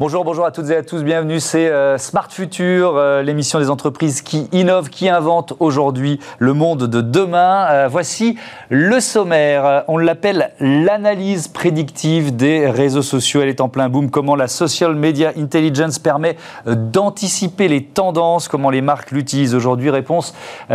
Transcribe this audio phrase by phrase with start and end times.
[0.00, 3.68] Bonjour, bonjour à toutes et à tous, bienvenue, c'est euh, Smart Future, euh, l'émission des
[3.68, 7.66] entreprises qui innovent, qui inventent aujourd'hui le monde de demain.
[7.68, 8.38] Euh, voici
[8.68, 14.36] le sommaire, on l'appelle l'analyse prédictive des réseaux sociaux, elle est en plein boom, comment
[14.36, 20.32] la social media intelligence permet d'anticiper les tendances, comment les marques l'utilisent aujourd'hui, réponse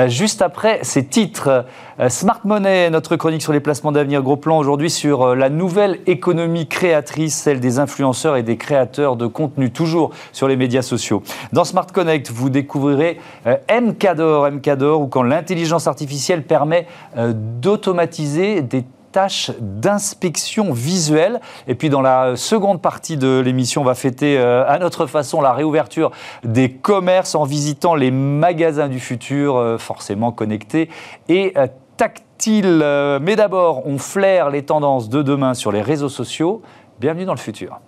[0.07, 1.63] juste après ces titres.
[2.09, 6.67] Smart Money, notre chronique sur les placements d'avenir, gros plan aujourd'hui sur la nouvelle économie
[6.67, 11.23] créatrice, celle des influenceurs et des créateurs de contenu, toujours sur les médias sociaux.
[11.51, 18.61] Dans Smart Connect, vous découvrirez euh, MCADOR, MCADOR, où quand l'intelligence artificielle permet euh, d'automatiser
[18.61, 21.39] des tâches d'inspection visuelle.
[21.67, 25.39] Et puis dans la seconde partie de l'émission, on va fêter euh, à notre façon
[25.39, 26.11] la réouverture
[26.43, 30.89] des commerces en visitant les magasins du futur, forcément connectés
[31.29, 31.53] et
[31.95, 32.83] tactiles.
[33.21, 36.63] Mais d'abord, on flaire les tendances de demain sur les réseaux sociaux.
[36.99, 37.79] Bienvenue dans le futur.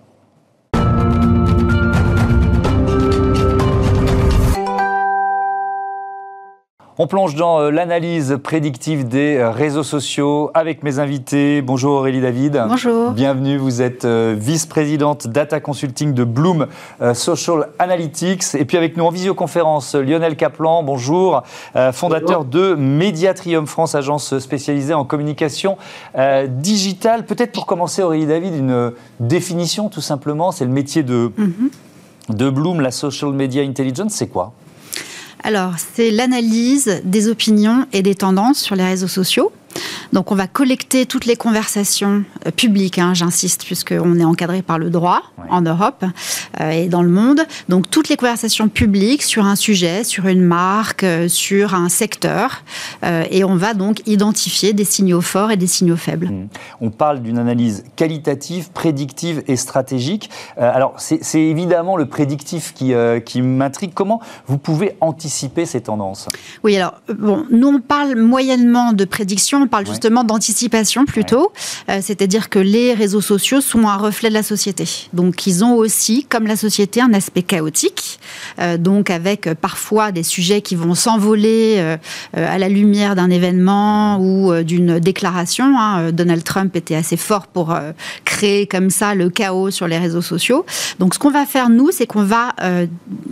[6.98, 11.60] On plonge dans euh, l'analyse prédictive des euh, réseaux sociaux avec mes invités.
[11.60, 12.64] Bonjour Aurélie David.
[12.66, 13.10] Bonjour.
[13.10, 16.68] Bienvenue, vous êtes euh, vice-présidente data consulting de Bloom
[17.12, 18.54] Social Analytics.
[18.54, 21.42] Et puis avec nous en visioconférence, Lionel Kaplan, bonjour,
[21.92, 25.76] fondateur de Mediatrium France, agence spécialisée en communication
[26.48, 27.26] digitale.
[27.26, 31.70] Peut-être pour commencer Aurélie David, une définition tout simplement, c'est le métier de, mhm.
[32.30, 34.52] de Bloom, la Social Media Intelligence, c'est quoi?
[35.42, 39.52] Alors, c'est l'analyse des opinions et des tendances sur les réseaux sociaux.
[40.12, 44.78] Donc on va collecter toutes les conversations euh, publiques, hein, j'insiste, puisqu'on est encadré par
[44.78, 46.04] le droit en Europe
[46.60, 47.40] euh, et dans le monde.
[47.68, 52.62] Donc toutes les conversations publiques sur un sujet, sur une marque, euh, sur un secteur.
[53.30, 56.28] et on va donc identifier des signaux forts et des signaux faibles.
[56.28, 56.48] Mmh.
[56.80, 60.30] On parle d'une analyse qualitative, prédictive et stratégique.
[60.56, 62.92] alors c'est évidemment le prédictif qui,
[63.24, 63.92] qui m'intrigue.
[63.94, 66.28] Comment vous pouvez anticiper ces tendances?
[66.64, 71.52] Oui, alors bon, nous on parle moyennement de prédiction on parle justement d'anticipation plutôt.
[71.88, 75.08] Euh, c'est-à-dire que les réseaux sociaux sont un reflet de la société.
[75.14, 78.20] Donc ils ont aussi, comme la société, un aspect chaotique.
[78.60, 81.96] Euh, donc avec euh, parfois des sujets qui vont s'envoler
[82.34, 85.78] à la lumière d'un événement ou d'une déclaration.
[85.78, 86.12] Hein.
[86.12, 87.74] Donald Trump était assez fort pour
[88.24, 90.66] créer comme ça le chaos sur les réseaux sociaux.
[90.98, 92.54] Donc ce qu'on va faire nous, c'est qu'on va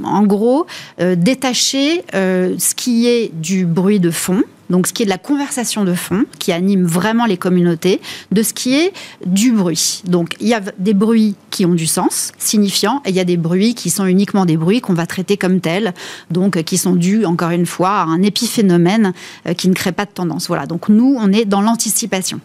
[0.02, 0.66] en gros
[0.98, 5.84] détacher ce qui est du bruit de fond donc ce qui est de la conversation
[5.84, 8.00] de fond, qui anime vraiment les communautés,
[8.32, 8.92] de ce qui est
[9.26, 10.02] du bruit.
[10.06, 13.24] Donc il y a des bruits qui ont du sens, signifiant, et il y a
[13.24, 15.94] des bruits qui sont uniquement des bruits qu'on va traiter comme tels,
[16.30, 19.12] donc qui sont dus, encore une fois, à un épiphénomène
[19.46, 20.48] euh, qui ne crée pas de tendance.
[20.48, 22.40] Voilà, donc nous, on est dans l'anticipation.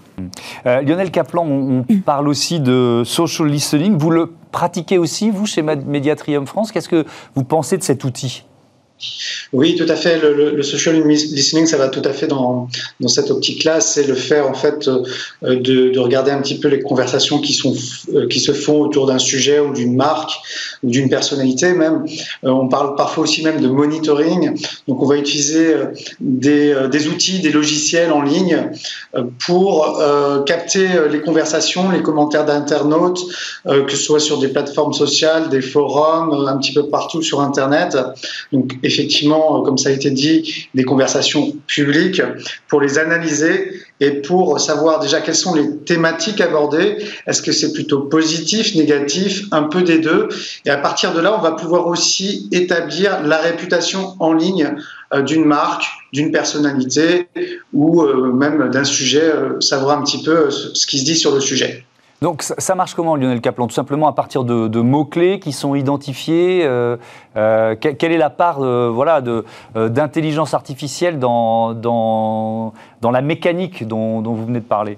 [0.65, 3.97] Euh, Lionel Kaplan, on, on, parle aussi de social listening.
[3.97, 6.71] Vous le pratiquez aussi, vous, chez Mediatrium France?
[6.71, 8.43] Qu'est-ce que vous pensez de cet outil?
[9.53, 10.19] Oui, tout à fait.
[10.19, 12.67] Le, social listening, ça va tout à fait dans,
[13.07, 13.81] cette optique-là.
[13.81, 15.03] C'est le fait, en fait, euh,
[15.41, 19.59] de, de, regarder un petit peu les conversations euh, qui se font autour d'un sujet
[19.59, 20.31] ou d'une marque
[20.83, 22.05] ou d'une personnalité même.
[22.43, 24.59] Euh, on parle parfois aussi même de monitoring.
[24.87, 25.75] Donc, on va utiliser
[26.19, 28.71] des, outils, des logiciels en ligne
[29.45, 29.99] pour
[30.45, 33.21] capter les conversations, les commentaires d'internautes,
[33.65, 37.97] que ce soit sur des plateformes sociales, des forums, un petit peu partout sur Internet.
[38.89, 42.21] Effectivement, comme ça a été dit, des conversations publiques
[42.67, 46.97] pour les analyser et pour savoir déjà quelles sont les thématiques abordées.
[47.27, 50.29] Est-ce que c'est plutôt positif, négatif, un peu des deux?
[50.65, 54.75] Et à partir de là, on va pouvoir aussi établir la réputation en ligne
[55.13, 57.27] euh, d'une marque, d'une personnalité
[57.73, 61.33] ou euh, même d'un sujet, euh, savoir un petit peu ce qui se dit sur
[61.33, 61.85] le sujet.
[62.21, 66.61] Donc ça, marche comment, Lionel Kaplan Tout simplement à partir de, mots-clés qui sont identifiés.
[66.63, 66.97] Euh,
[67.37, 72.73] euh, quelle est la part voilà, euh, d'intelligence artificielle dans, dans,
[73.11, 74.97] la mécanique dont vous venez de parler?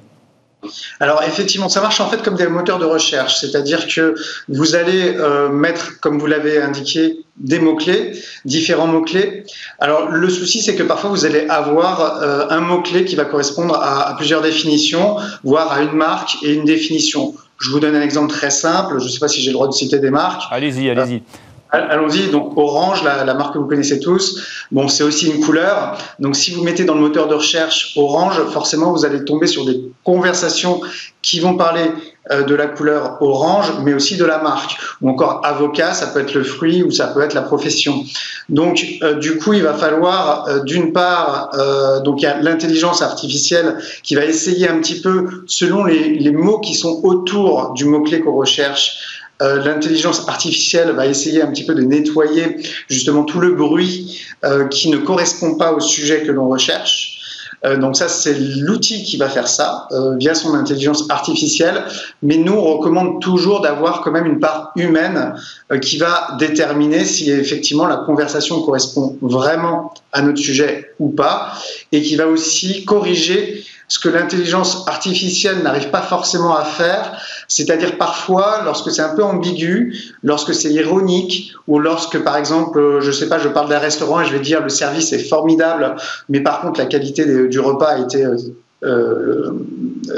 [1.00, 4.16] Alors effectivement, ça marche en fait comme des moteurs de recherche, c'est-à-dire que
[4.48, 8.14] vous allez euh, mettre, comme vous l'avez indiqué, des mots-clés,
[8.46, 9.46] différents mots-clés.
[9.80, 13.76] Alors le souci, c'est que parfois vous allez avoir euh, un mot-clé qui va correspondre
[13.82, 17.34] à, plusieurs définitions, voire à une marque et une définition.
[17.58, 19.68] Je vous donne un exemple très simple, je ne sais pas si j'ai le droit
[19.68, 20.44] de citer des marques.
[20.52, 21.24] Allez-y, allez-y.
[21.72, 25.98] Allons-y, donc orange, la, marque que vous connaissez tous, bon, c'est aussi une couleur.
[26.20, 29.64] Donc si vous mettez dans le moteur de recherche orange, forcément vous allez tomber sur
[29.66, 30.82] des conversations
[31.22, 31.86] qui vont parler
[32.30, 34.78] euh, de la couleur orange, mais aussi de la marque.
[35.02, 38.04] Ou encore avocat, ça peut être le fruit ou ça peut être la profession.
[38.50, 41.52] Donc euh, du coup, il va falloir euh, d'une part,
[42.04, 46.32] donc il y a l'intelligence artificielle qui va essayer un petit peu, selon les, les
[46.32, 51.74] mots qui sont autour du mot-clé qu'on recherche, l'intelligence artificielle va essayer un petit peu
[51.74, 52.58] de nettoyer
[52.90, 54.22] justement tout le bruit
[54.70, 57.22] qui ne correspond pas au sujet que l'on recherche.
[57.64, 61.84] Euh, donc ça, c'est l'outil qui va faire ça euh, via son intelligence artificielle.
[62.24, 65.36] Mais nous, on recommande toujours d'avoir quand même une part humaine
[65.72, 71.54] euh, qui va déterminer si effectivement la conversation correspond vraiment à notre sujet ou pas,
[71.92, 77.12] et qui va aussi corriger ce que l'intelligence artificielle n'arrive pas forcément à faire,
[77.50, 83.12] c'est-à-dire parfois lorsque c'est un peu ambigu, lorsque c'est ironique, ou lorsque par exemple, je
[83.12, 85.96] sais pas, je parle d'un restaurant et je vais dire le service est formidable,
[86.30, 88.38] mais par contre la qualité du repas a été euh,
[88.84, 89.52] euh,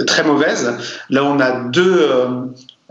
[0.05, 0.71] très mauvaise.
[1.09, 2.27] Là, on a deux euh,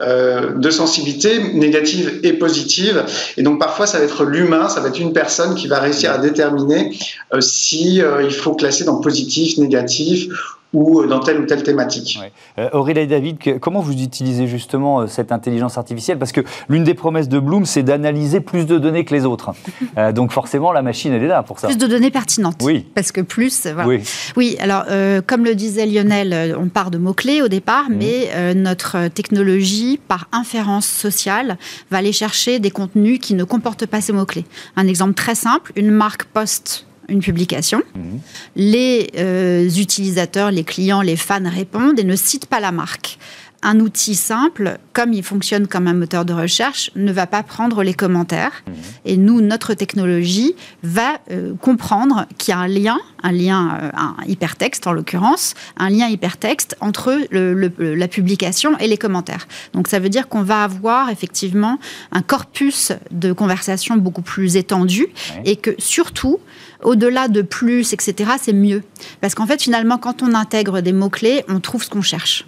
[0.02, 3.04] de sensibilité négative et positive.
[3.36, 6.12] Et donc parfois, ça va être l'humain, ça va être une personne qui va réussir
[6.12, 6.96] à déterminer
[7.40, 10.28] si il faut classer dans positif, négatif
[10.72, 12.18] ou dans telle ou telle thématique.
[12.58, 16.18] Euh, Aurélie David, comment vous utilisez justement euh, cette intelligence artificielle?
[16.18, 19.52] Parce que l'une des promesses de Bloom, c'est d'analyser plus de données que les autres.
[19.98, 21.66] Euh, donc forcément, la machine, elle est là pour ça.
[21.66, 22.60] Plus de données pertinentes.
[22.62, 22.86] Oui.
[22.94, 23.66] Parce que plus...
[23.84, 24.00] Oui.
[24.36, 24.84] oui, alors
[25.26, 27.96] comme le disait Lionel, on part de mots-clés au départ, mhm.
[27.98, 31.58] mais notre technologie, par inférence sociale,
[31.90, 34.46] va aller chercher des contenus qui ne comportent pas ces mots-clés.
[34.76, 37.82] Un exemple très simple, une marque poste une publication.
[37.94, 38.20] Mhm.
[38.56, 43.18] Les euh, utilisateurs, les clients, les fans répondent et ne citent pas la marque.
[43.64, 47.84] Un outil simple, comme il fonctionne comme un moteur de recherche, ne va pas prendre
[47.84, 48.64] les commentaires.
[48.66, 48.74] Mhm.
[49.04, 53.90] Et nous, notre technologie va euh, comprendre qu'il y a un lien, un lien, euh,
[53.94, 59.46] un hypertexte en l'occurrence, un lien hypertexte entre la publication et les commentaires.
[59.74, 61.78] Donc ça veut dire qu'on va avoir effectivement
[62.10, 65.06] un corpus de conversation beaucoup plus étendu
[65.44, 66.40] et que surtout,
[66.82, 68.82] au-delà de plus, etc., c'est mieux.
[69.20, 72.44] Parce qu'en fait, finalement, quand on intègre des mots-clés, on trouve ce qu'on cherche.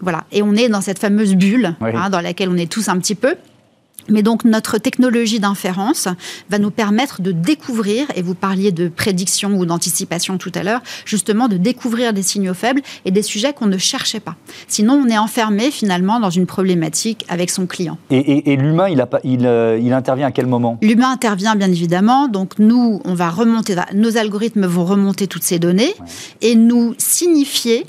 [0.00, 0.24] Voilà.
[0.32, 3.14] Et on est dans cette fameuse bulle hein, dans laquelle on est tous un petit
[3.14, 3.34] peu.
[4.08, 6.08] Mais donc notre technologie d'inférence
[6.50, 10.82] va nous permettre de découvrir, et vous parliez de prédiction ou d'anticipation tout à l'heure,
[11.04, 14.36] justement de découvrir des signaux faibles et des sujets qu'on ne cherchait pas.
[14.68, 17.98] Sinon, on est enfermé finalement dans une problématique avec son client.
[18.10, 20.78] Et, l'humain, il, il, euh, il, intervient à quel moment?
[20.82, 22.28] L'humain intervient bien évidemment.
[22.28, 25.94] Donc nous, on va remonter, nos algorithmes vont remonter toutes ces données
[26.42, 27.86] et nous signifier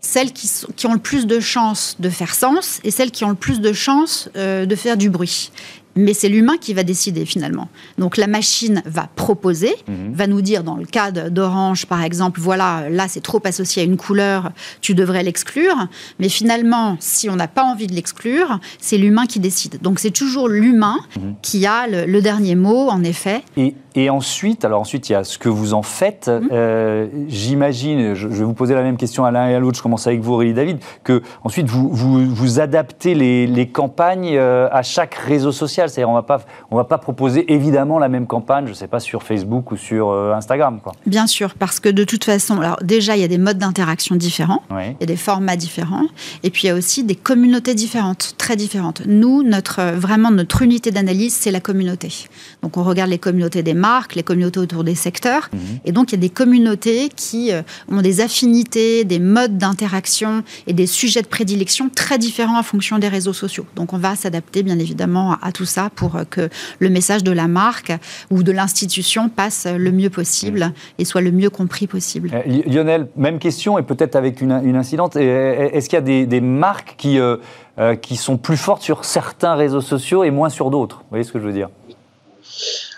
[0.00, 0.48] celles qui,
[0.86, 3.72] ont le plus de chances de faire sens et celles qui ont le plus de
[3.72, 5.50] chances euh, de faire du bruit
[5.96, 7.68] mais c'est l'humain qui va décider finalement.
[7.98, 10.12] Donc la machine va proposer, mhm.
[10.12, 13.84] va nous dire dans le cas d'Orange par exemple, voilà, là c'est trop associé à
[13.84, 14.52] une couleur,
[14.82, 15.88] tu devrais l'exclure,
[16.20, 19.80] mais finalement si on n'a pas envie de l'exclure, c'est l'humain qui décide.
[19.80, 21.34] Donc c'est toujours l'humain mhm.
[21.42, 23.42] qui a le, dernier mot en effet.
[23.56, 26.28] Et, et, ensuite, alors ensuite il y a ce que vous en faites.
[26.28, 26.48] Mhm.
[26.52, 29.82] Euh, j'imagine, je, vais vous poser la même question à l'un et à l'autre, je
[29.82, 34.68] commence avec vous Aurélie David, que ensuite vous, vous, vous adaptez les, les campagnes euh,
[34.70, 36.40] à chaque réseau social c'est-à-dire on va pas,
[36.70, 40.10] on va pas proposer évidemment la même campagne, je sais pas sur Facebook ou sur
[40.10, 40.92] euh, Instagram, quoi.
[41.06, 44.16] Bien sûr, parce que de toute façon, alors déjà il y a des modes d'interaction
[44.16, 46.06] différents, il y a des formats différents,
[46.42, 49.02] et puis il y a aussi des communautés différentes, très différentes.
[49.06, 52.08] Nous, notre vraiment notre unité d'analyse, c'est la communauté.
[52.62, 55.60] Donc on regarde les communautés des marques, les communautés autour des secteurs, mhm.
[55.84, 60.42] et donc il y a des communautés qui euh, ont des affinités, des modes d'interaction
[60.66, 63.66] et des sujets de prédilection très différents en fonction des réseaux sociaux.
[63.76, 67.48] Donc on va s'adapter bien évidemment à tout ça pour que le message de la
[67.48, 67.92] marque
[68.30, 72.30] ou de l'institution passe le mieux possible et soit le mieux compris possible.
[72.32, 75.16] Euh, Lionel, même question et peut-être avec une, incidente.
[75.16, 77.36] Est-ce qu'il y a des, marques qui, euh,
[77.78, 80.98] euh, qui sont plus fortes sur certains réseaux sociaux et moins sur d'autres?
[80.98, 81.68] Vous voyez ce que je veux dire?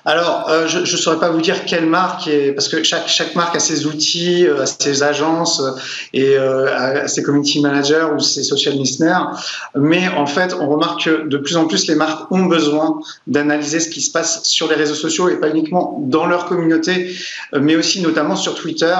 [0.05, 3.35] Alors, euh, je ne saurais pas vous dire quelle marque, est, parce que chaque, chaque
[3.35, 5.73] marque a ses outils, euh, ses agences euh,
[6.13, 9.27] et a ses community managers ou ses social listeners.
[9.75, 13.81] Mais en fait, on remarque que de plus en plus, les marques ont besoin d'analyser
[13.81, 17.15] ce qui se passe sur les réseaux sociaux et pas uniquement dans leur communauté,
[17.53, 18.97] mais aussi notamment sur Twitter,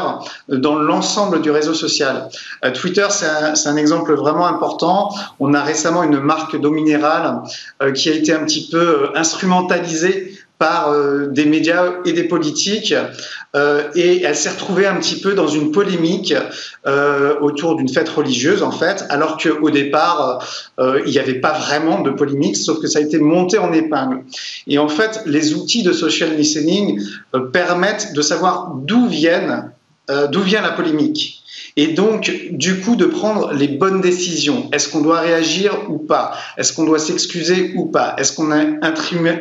[0.49, 2.29] dans l'ensemble du réseau social.
[2.75, 5.15] Twitter, c'est un, un, exemple vraiment important.
[5.39, 7.43] On a récemment une marque d'eau minérale
[7.95, 12.95] qui a été un petit peu instrumentalisée par euh, des médias et des politiques
[13.55, 16.35] euh, et elle s'est retrouvée un petit peu dans une polémique
[16.87, 20.45] euh, autour d'une fête religieuse en fait alors qu'au départ
[20.79, 24.25] il n'y avait pas vraiment de polémique sauf que ça a été monté en épingle.
[24.67, 27.01] Et en fait les outils de social listening
[27.53, 29.73] permettent de savoir d'où viennent
[30.31, 31.38] d'où vient la polémique
[31.79, 34.69] et donc, du coup, de prendre les bonnes décisions.
[34.73, 36.33] Est-ce qu'on doit réagir ou pas?
[36.57, 38.17] Est-ce qu'on doit s'excuser ou pas?
[38.19, 38.65] Est-ce qu'on a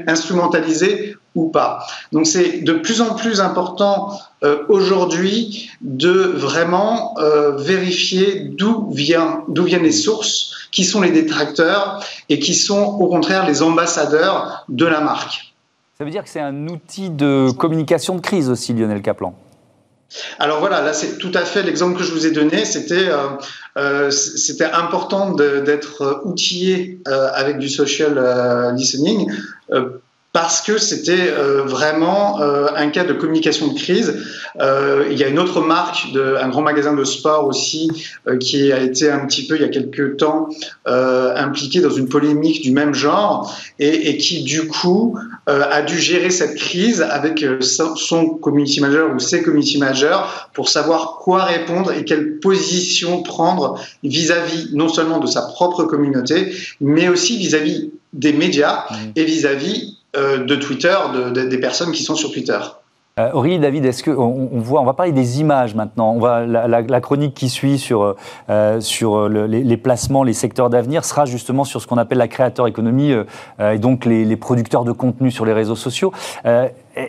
[0.05, 1.79] instrumentalisé ou pas?
[2.11, 9.41] Donc, c'est de plus en plus important euh, aujourd'hui de vraiment euh, vérifier d'où viennent
[9.81, 15.01] les sources, qui sont les détracteurs et qui sont au contraire les ambassadeurs de la
[15.01, 15.55] marque.
[15.97, 19.33] Ça veut dire que c'est un outil de communication de crise aussi, Lionel Kaplan
[20.39, 22.65] alors voilà, là c'est tout à fait l'exemple que je vous ai donné.
[22.65, 23.27] C'était euh,
[23.77, 24.11] euh,
[24.73, 29.29] important d'être outillé euh, avec du social listening
[30.37, 34.23] parce que c'était euh, vraiment euh, un cas de communication de crise.
[34.61, 37.89] Euh, il y a une autre marque, de, un grand magasin de sport aussi,
[38.39, 40.49] qui a été un petit peu, il y a quelques temps,
[40.85, 45.17] impliqué dans une polémique du même genre et, et qui, du coup,
[45.47, 50.19] a dû gérer cette crise avec son community manager ou ses community managers
[50.53, 56.53] pour savoir quoi répondre et quelle position prendre vis-à-vis non seulement de sa propre communauté,
[56.79, 58.95] mais aussi vis-à-vis des médias mmh.
[59.15, 60.95] et vis-à-vis euh, de Twitter,
[61.33, 62.59] des personnes qui sont sur Twitter.
[63.19, 66.17] Euh, Aurélie, David, est-ce que on, voit, on va parler des images maintenant.
[66.45, 68.15] La, chronique qui suit sur
[68.49, 73.11] euh, les, placements, les secteurs d'avenir sera justement sur ce qu'on appelle la créateur économie
[73.59, 76.13] et donc les, les, producteurs de contenu sur les réseaux sociaux.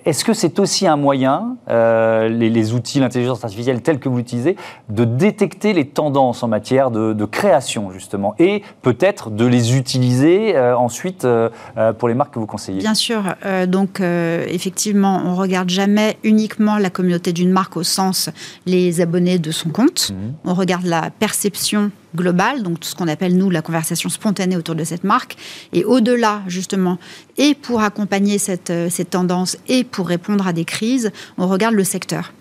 [0.05, 4.57] Est-ce que c'est aussi un moyen, euh, les, outils, l'intelligence artificielle tels que vous l'utilisez,
[4.89, 10.77] de détecter les tendances en matière de, création, justement, et peut-être de les utiliser euh,
[10.77, 11.51] ensuite euh,
[11.99, 12.81] pour les marques que vous conseillez?
[12.81, 13.23] Bien sûr.
[13.67, 18.31] donc, effectivement, on ne regarde jamais uniquement la communauté d'une marque au sens
[18.67, 20.11] les abonnés de son compte.
[20.11, 20.15] Mmh.
[20.45, 24.75] On regarde la perception globale, donc tout ce qu'on appelle nous la conversation spontanée autour
[24.75, 25.37] de cette marque.
[25.73, 26.99] Et au-delà, justement,
[27.37, 31.75] et pour accompagner cette, euh, cette tendance et pour répondre à des crises, on regarde
[31.75, 32.33] le secteur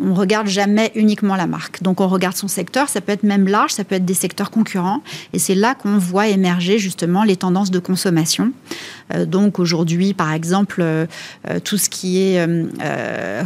[0.00, 1.82] on regarde jamais uniquement la marque.
[1.82, 4.50] Donc on regarde son secteur, ça peut être même large, ça peut être des secteurs
[4.50, 8.52] concurrents, et c'est là qu'on voit émerger justement les tendances de consommation.
[9.12, 11.06] Euh, donc aujourd'hui, par exemple, euh,
[11.50, 12.44] euh, tout ce qui est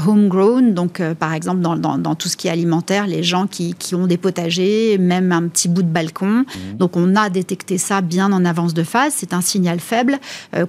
[0.07, 3.95] homegrown, donc par exemple dans, dans, tout ce qui est alimentaire, les gens qui, qui,
[3.95, 6.27] ont des potagers, même un petit bout de balcon.
[6.27, 6.77] Mmh.
[6.79, 9.15] Donc on a détecté ça bien en avance de phase.
[9.17, 10.19] C'est un signal faible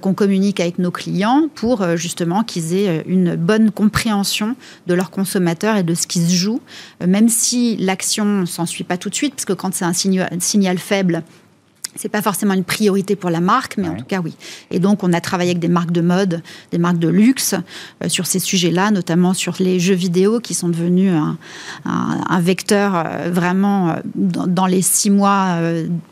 [0.00, 4.56] qu'on communique avec nos clients pour justement qu'ils aient une bonne compréhension
[4.86, 6.60] de leurs consommateurs et de ce qui se joue,
[7.06, 10.78] même si l'action s'en suit pas tout de suite, parce que quand c'est un signal
[10.78, 11.22] faible,
[11.96, 14.34] c'est pas forcément une priorité pour la marque, mais en tout cas oui.
[14.70, 17.54] Et donc on a travaillé avec des marques de mode, des marques de luxe
[18.04, 21.12] euh, sur ces sujets-là, notamment sur les jeux vidéo qui sont devenus
[21.84, 25.56] un, vecteur euh, vraiment euh, dans, les six mois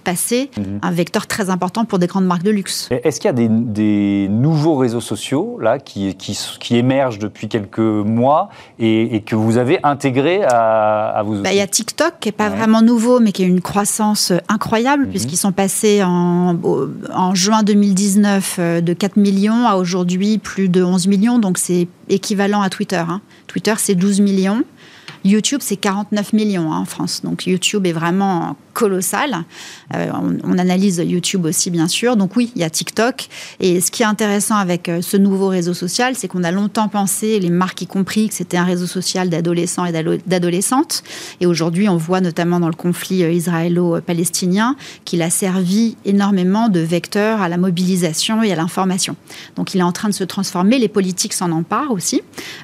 [0.04, 0.80] passés, mhm.
[0.82, 2.88] un vecteur très important pour des grandes marques de luxe.
[2.90, 8.50] Est-ce qu'il y a des, nouveaux réseaux sociaux là qui, qui, émergent depuis quelques mois
[8.78, 12.32] et, que vous avez intégrés à, à vos bah, Il y a TikTok qui est
[12.32, 15.10] pas vraiment nouveau, mais qui a une croissance incroyable mhm.
[15.10, 15.67] puisqu'ils sont passés
[16.02, 21.88] en juin 2019 euh, de 4 millions à aujourd'hui plus de 11 millions, donc c'est
[22.08, 22.96] équivalent à Twitter.
[22.96, 23.20] Hein.
[23.46, 24.64] Twitter, c'est 12 millions.
[25.24, 27.22] YouTube, c'est 49 millions hein, en France.
[27.22, 29.44] Donc YouTube est vraiment colossal.
[29.94, 30.12] Euh,
[30.44, 32.16] on, analyse YouTube aussi, bien sûr.
[32.16, 33.26] Donc oui, il y a TikTok.
[33.58, 36.86] Et ce qui est intéressant avec euh, ce nouveau réseau social, c'est qu'on a longtemps
[36.86, 39.92] pensé, les marques y compris, que c'était un réseau social d'adolescents et
[40.26, 41.02] d'adolescentes.
[41.40, 46.78] Et aujourd'hui, on voit notamment dans le conflit euh, israélo-palestinien qu'il a servi énormément de
[46.78, 49.16] vecteur à la mobilisation et à l'information.
[49.56, 50.78] Donc il est en train de se transformer.
[50.78, 52.22] Les politiques s'en emparent aussi,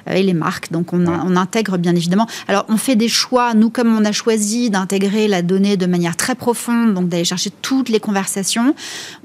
[0.09, 0.71] et les marques.
[0.71, 2.27] Donc on, on intègre bien évidemment.
[2.47, 3.53] Alors on fait des choix.
[3.53, 7.49] Nous, comme on a choisi d'intégrer la donnée de manière très profonde, donc d'aller chercher
[7.61, 8.75] toutes les conversations.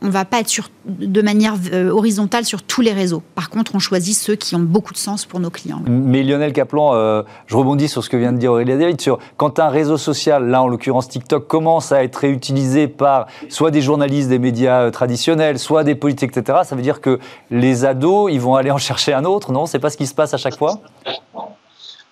[0.03, 3.23] On ne va pas être sur, de manière euh, horizontale sur tous les réseaux.
[3.35, 5.83] Par contre, on choisit ceux qui ont beaucoup de sens pour nos clients.
[5.87, 9.19] Mais Lionel Kaplan, euh, je rebondis sur ce que vient de dire Aurélie David, sur
[9.37, 13.83] quand un réseau social, là en l'occurrence TikTok, commence à être réutilisé par soit des
[13.83, 17.19] journalistes des médias euh, traditionnels, soit des politiques, etc., ça veut dire que
[17.51, 19.67] les ados, ils vont aller en chercher un autre, non?
[19.67, 20.81] C'est pas ce qui se passe à chaque fois?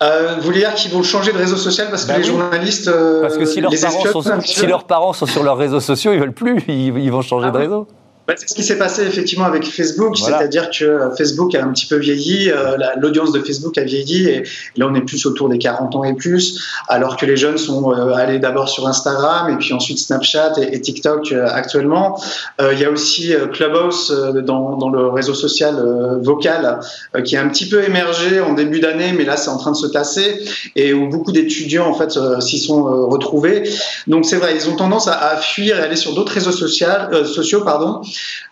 [0.00, 2.86] Euh, vous voulez dire qu'ils vont changer de réseau social parce que bah les journalistes.
[2.86, 6.12] Euh, parce que si leurs, parents sont, si leurs parents sont sur leurs réseaux sociaux,
[6.12, 7.88] ils veulent plus, ils, vont changer ah de réseau.
[8.28, 11.72] Bah, c'est ce qui s'est passé effectivement avec Facebook, c'est-à-dire que euh, Facebook a un
[11.72, 14.42] petit peu vieilli, euh, l'audience de Facebook a vieilli et
[14.76, 17.90] là on est plus autour des 40 ans et plus, alors que les jeunes sont
[17.90, 22.20] euh, allés d'abord sur Instagram et puis ensuite Snapchat et, TikTok actuellement.
[22.60, 25.74] Il y a aussi Clubhouse dans, dans, le réseau social
[26.22, 26.80] vocal
[27.24, 29.76] qui a un petit peu émergé en début d'année, mais là c'est en train de
[29.76, 30.40] se tasser
[30.76, 33.68] et où beaucoup d'étudiants en fait s'y sont retrouvés.
[34.06, 36.86] Donc c'est vrai, ils ont tendance à, à fuir et aller sur d'autres réseaux sociaux,
[37.24, 38.02] sociaux pardon,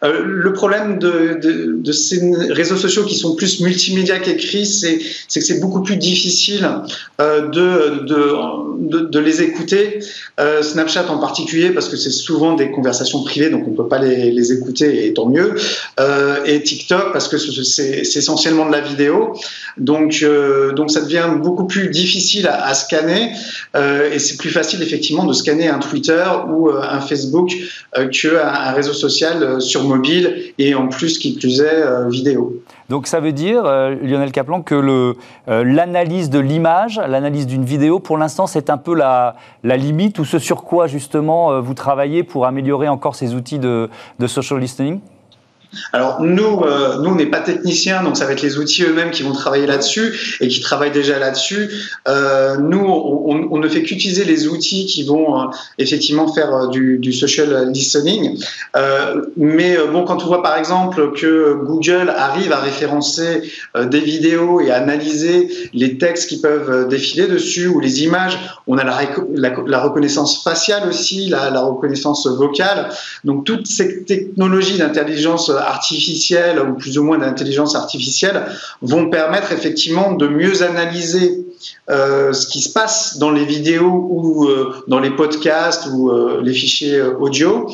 [0.04, 2.20] Euh, le problème de, ces
[2.50, 6.68] réseaux sociaux qui sont plus multimédia qu'écrits, c'est que c'est beaucoup plus difficile
[7.20, 10.00] euh, de, les écouter.
[10.38, 13.88] Euh, Snapchat en particulier, parce que c'est souvent des conversations privées, donc on ne peut
[13.88, 15.54] pas les, écouter, et tant mieux.
[16.44, 19.32] Et TikTok, parce que c'est essentiellement de la vidéo.
[19.78, 23.32] Donc, ça devient beaucoup plus difficile à, scanner.
[23.74, 27.50] et c'est plus facile, effectivement, de scanner un Twitter ou un Facebook
[28.12, 32.62] qu'un un réseau social sur mobile et en plus, qui plus est, euh, vidéo.
[32.88, 35.14] Donc ça veut dire, euh, Lionel Kaplan, que euh,
[35.64, 40.38] l'analyse de l'image, l'analyse d'une vidéo, pour l'instant, c'est un peu la, limite ou ce
[40.38, 43.88] sur quoi justement vous travaillez pour améliorer encore ces outils de
[44.26, 45.00] social listening?
[45.92, 49.10] Alors nous, euh, nous on n'est pas techniciens, donc ça va être les outils eux-mêmes
[49.10, 51.70] qui vont travailler là-dessus et qui travaillent déjà là-dessus.
[52.08, 55.44] Euh, nous, on, ne fait qu'utiliser les outils qui vont euh,
[55.78, 58.38] effectivement faire du, social listening.
[59.36, 64.70] Mais bon, quand on voit par exemple que Google arrive à référencer des vidéos et
[64.70, 70.42] à analyser les textes qui peuvent défiler dessus ou les images, on a la reconnaissance
[70.42, 72.88] faciale aussi, la, la reconnaissance vocale.
[73.24, 78.46] Donc toutes ces technologies d'intelligence artificielles ou plus ou moins d'intelligence artificielle
[78.82, 81.46] vont permettre effectivement de mieux analyser
[81.88, 86.40] euh, ce qui se passe dans les vidéos ou euh, dans les podcasts ou euh,
[86.42, 87.70] les fichiers audio,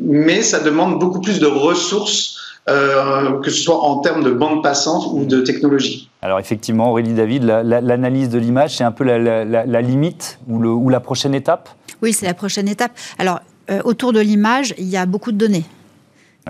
[0.00, 2.36] mais ça demande beaucoup plus de ressources.
[2.66, 6.10] que ce soit en termes de bande passante ou de technologie.
[6.20, 10.90] Alors effectivement, Aurélie David, l'analyse de l'image, c'est un peu la, limite ou, le, ou,
[10.90, 11.70] la prochaine étape?
[12.02, 12.92] Oui, c'est la prochaine étape.
[13.18, 13.40] Alors,
[13.84, 15.64] autour de l'image, il y a beaucoup de données.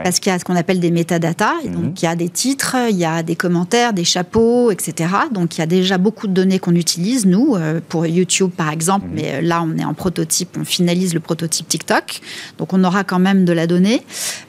[0.03, 1.95] Parce qu'il y a ce qu'on appelle des métadatas, donc mhm.
[1.97, 5.11] il y a des titres, il y a des commentaires, des chapeaux, etc.
[5.33, 8.71] Donc il y a déjà beaucoup de données qu'on utilise, nous, euh, pour YouTube par
[8.71, 9.15] exemple, mhm.
[9.15, 12.21] mais euh, là on est en prototype, on finalise le prototype TikTok,
[12.59, 14.03] donc on aura quand même de la donnée.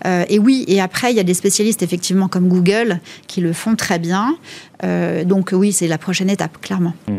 [0.05, 3.53] Euh, et oui, et après il y a des spécialistes effectivement comme Google qui le
[3.53, 4.35] font très bien.
[4.83, 6.93] Euh, donc oui, c'est la prochaine étape, clairement.
[7.07, 7.13] Mmh.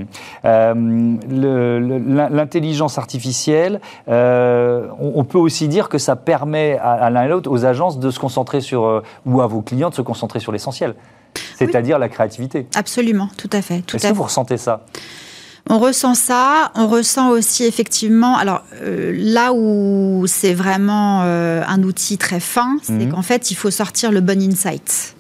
[0.45, 7.50] Euh, l'intelligence artificielle, euh, on, peut aussi dire que ça permet à, l'un et l'autre,
[7.50, 10.95] aux agences, de se concentrer sur, ou à vos clients, de se concentrer sur l'essentiel,
[11.57, 12.67] c'est-à-dire la créativité.
[12.75, 13.83] Absolument, tout à fait.
[13.95, 14.87] Est-ce que vous ressentez ça?
[15.69, 22.41] On ressent ça, on ressent aussi effectivement, alors là où c'est vraiment un outil très
[22.41, 23.13] fin, c'est mmh.
[23.13, 25.15] qu'en fait il faut sortir le bon insight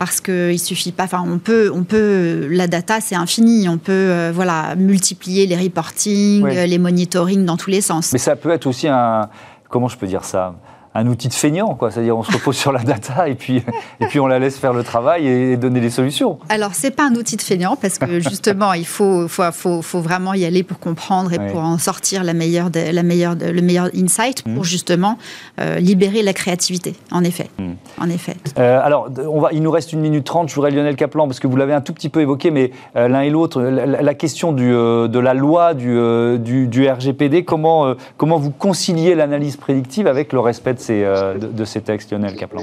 [0.00, 1.04] parce qu'il suffit pas.
[1.04, 2.48] Enfin, on peut, on peut.
[2.50, 3.68] La data, c'est infini.
[3.68, 8.10] On peut, euh, voilà, multiplier les reporting, les monitoring dans tous les sens.
[8.14, 9.28] Mais ça peut être aussi un.
[9.68, 10.54] Comment je peux dire ça?
[10.94, 11.90] Un outil de feignant, quoi.
[11.90, 13.62] C'est-à-dire, on se repose sur la data et puis,
[14.00, 16.38] et puis on la laisse faire le travail et donner les solutions.
[16.48, 20.34] Alors, c'est pas un outil de feignant parce que justement, il faut, faut, faut, vraiment
[20.34, 24.42] y aller pour comprendre et pour en sortir la meilleure, la meilleure, le meilleur insight
[24.42, 24.64] pour mmh.
[24.64, 25.18] justement
[25.60, 26.94] euh, libérer la créativité.
[27.12, 27.70] En effet, mmh.
[28.00, 28.36] en effet.
[28.58, 30.48] Euh, alors, on va, il nous reste une minute trente.
[30.48, 33.06] Je voudrais Lionel Kaplan parce que vous l'avez un tout petit peu évoqué, mais euh,
[33.06, 35.96] l'un et l'autre, la, question du, de la loi du,
[36.40, 41.64] du, du RGPD, comment, comment vous conciliez l'analyse prédictive avec le respect de euh, de,
[41.64, 42.62] ces textes, Lionel Kaplan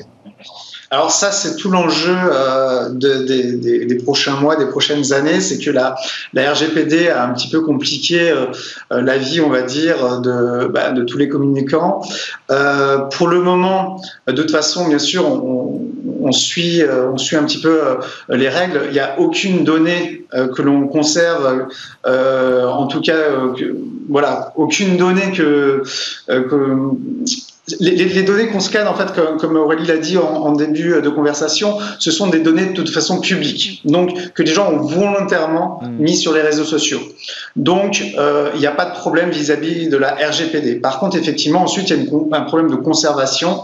[0.89, 5.95] alors ça, c'est tout l'enjeu euh, des, prochains mois, des prochaines années, c'est que la,
[6.31, 8.45] la RGPD a un petit peu compliqué euh,
[8.89, 12.01] la vie, on va dire, de, bah, tous les communicants.
[12.47, 17.81] pour le moment, de toute façon, bien sûr, on, suit, on suit un petit peu
[18.29, 18.83] les règles.
[18.85, 21.67] Il n'y a aucune donnée que l'on conserve,
[22.05, 23.17] en tout cas,
[24.07, 25.83] voilà, aucune donnée que
[27.79, 32.11] les, données qu'on scanne, en fait, comme, Aurélie l'a dit en, début de conversation, ce
[32.11, 36.01] sont des données de toute façon publiques, donc que les gens ont volontairement mmh.
[36.01, 37.01] mis sur les réseaux sociaux.
[37.57, 40.75] Donc, euh, il n'y a pas de problème vis-à-vis de la RGPD.
[40.75, 43.63] Par contre, effectivement, ensuite, il y a un problème de conservation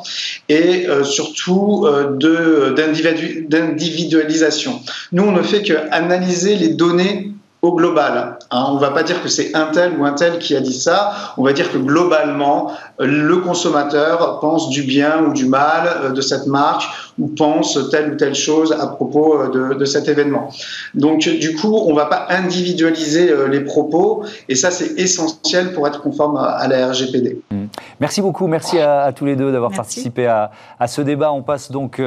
[0.49, 2.73] et euh, surtout euh,
[3.47, 4.81] d'individualisation.
[5.13, 7.33] Nous, on ne fait qu'analyser les données
[7.63, 8.37] au global.
[8.51, 8.65] Hein.
[8.69, 10.77] on ne va pas dire que c'est un tel ou un tel qui a dit
[10.77, 16.09] ça, on va dire que globalement, le consommateur pense du bien ou du mal euh,
[16.09, 16.83] de cette marque
[17.19, 20.49] ou pense telle ou telle chose à propos euh, de, cet événement.
[20.93, 25.73] Donc du coup, on ne va pas individualiser euh, les propos et ça c'est essentiel
[25.73, 27.41] pour être conforme à la RGPD.
[27.51, 27.65] Mmh.
[27.99, 30.51] Merci beaucoup, merci à, tous les deux d'avoir participé à,
[30.87, 31.31] ce débat.
[31.31, 32.01] On passe donc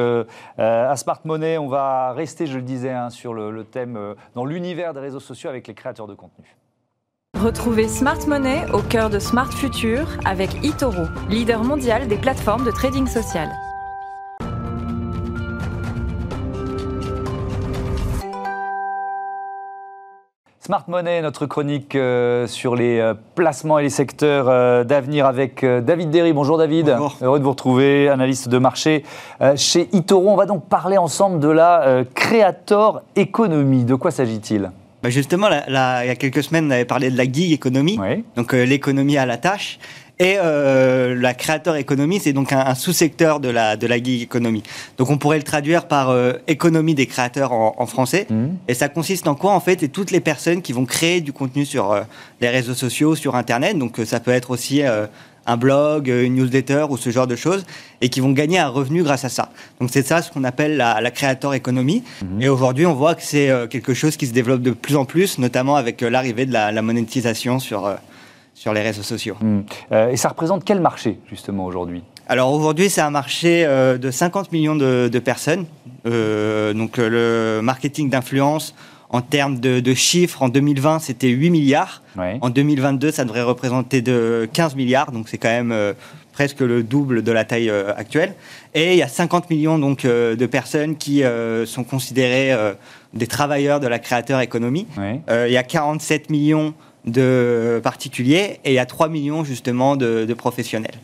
[0.59, 3.99] à Smart Money, on va rester, je le disais, hein, sur le, le thème
[4.35, 6.57] dans l'univers des réseaux sociaux avec les créateurs de contenu.
[7.43, 12.71] Retrouvez Smart Money au cœur de Smart Future avec eToro, leader mondial des plateformes de
[12.71, 13.51] trading social.
[20.67, 25.65] Smart Money, notre chronique euh, sur les euh, placements et les secteurs euh, d'avenir avec
[25.65, 26.33] David Derry.
[26.33, 26.87] Bonjour David.
[26.87, 27.17] Bonjour.
[27.23, 29.05] Heureux de vous retrouver, analyste de marché
[29.55, 30.29] chez Itoro.
[30.29, 33.85] On va donc parler ensemble de la Creator Economy.
[33.85, 34.73] De quoi s'agit-il?
[35.05, 38.01] Bah, Justement, il y a quelques semaines, on avait parlé de la gig economy,
[38.35, 39.79] donc l'économie à la tâche.
[40.19, 44.63] Et euh, la créateur économie, c'est donc un, sous-secteur de la, de la gig economy.
[44.97, 48.27] Donc on pourrait le traduire par euh, économie des créateurs en, français.
[48.31, 48.47] Mmh.
[48.69, 51.35] Et ça consiste en quoi en fait C'est toutes les personnes qui vont créer du
[51.35, 52.01] contenu sur euh,
[52.41, 53.79] les réseaux sociaux, sur Internet.
[53.79, 54.83] Donc ça peut être aussi
[55.49, 57.65] un blog, une newsletter ou ce genre de choses,
[58.01, 59.51] et qui vont gagner un revenu grâce à ça.
[59.81, 62.03] Donc c'est ça ce qu'on appelle la, la créateur économie.
[62.23, 62.43] Mmh.
[62.43, 65.39] Et aujourd'hui, on voit que c'est quelque chose qui se développe de plus en plus,
[65.39, 67.97] notamment avec l'arrivée de la, la, monétisation sur
[68.57, 69.37] sur les réseaux sociaux.
[69.41, 69.61] Hmm.
[69.93, 72.03] Euh, et ça représente quel marché, justement, aujourd'hui?
[72.27, 75.67] Alors aujourd'hui, c'est un marché euh, de 50 millions de, personnes.
[76.07, 78.75] Euh, donc le marketing d'influence,
[79.11, 82.03] en termes de, chiffres, en 2020, c'était 8 milliards.
[82.41, 85.13] En 2022, ça devrait représenter de 15 milliards.
[85.13, 85.95] Donc c'est quand même
[86.33, 88.35] presque le double de la taille actuelle.
[88.75, 91.23] Et il y a 50 millions donc, de personnes qui
[91.67, 92.53] sont considérées
[93.15, 94.89] des travailleurs de la créateur économie.
[94.99, 96.75] il y a 47 millions
[97.07, 100.95] de particuliers et a 3 millions justement de, professionnels.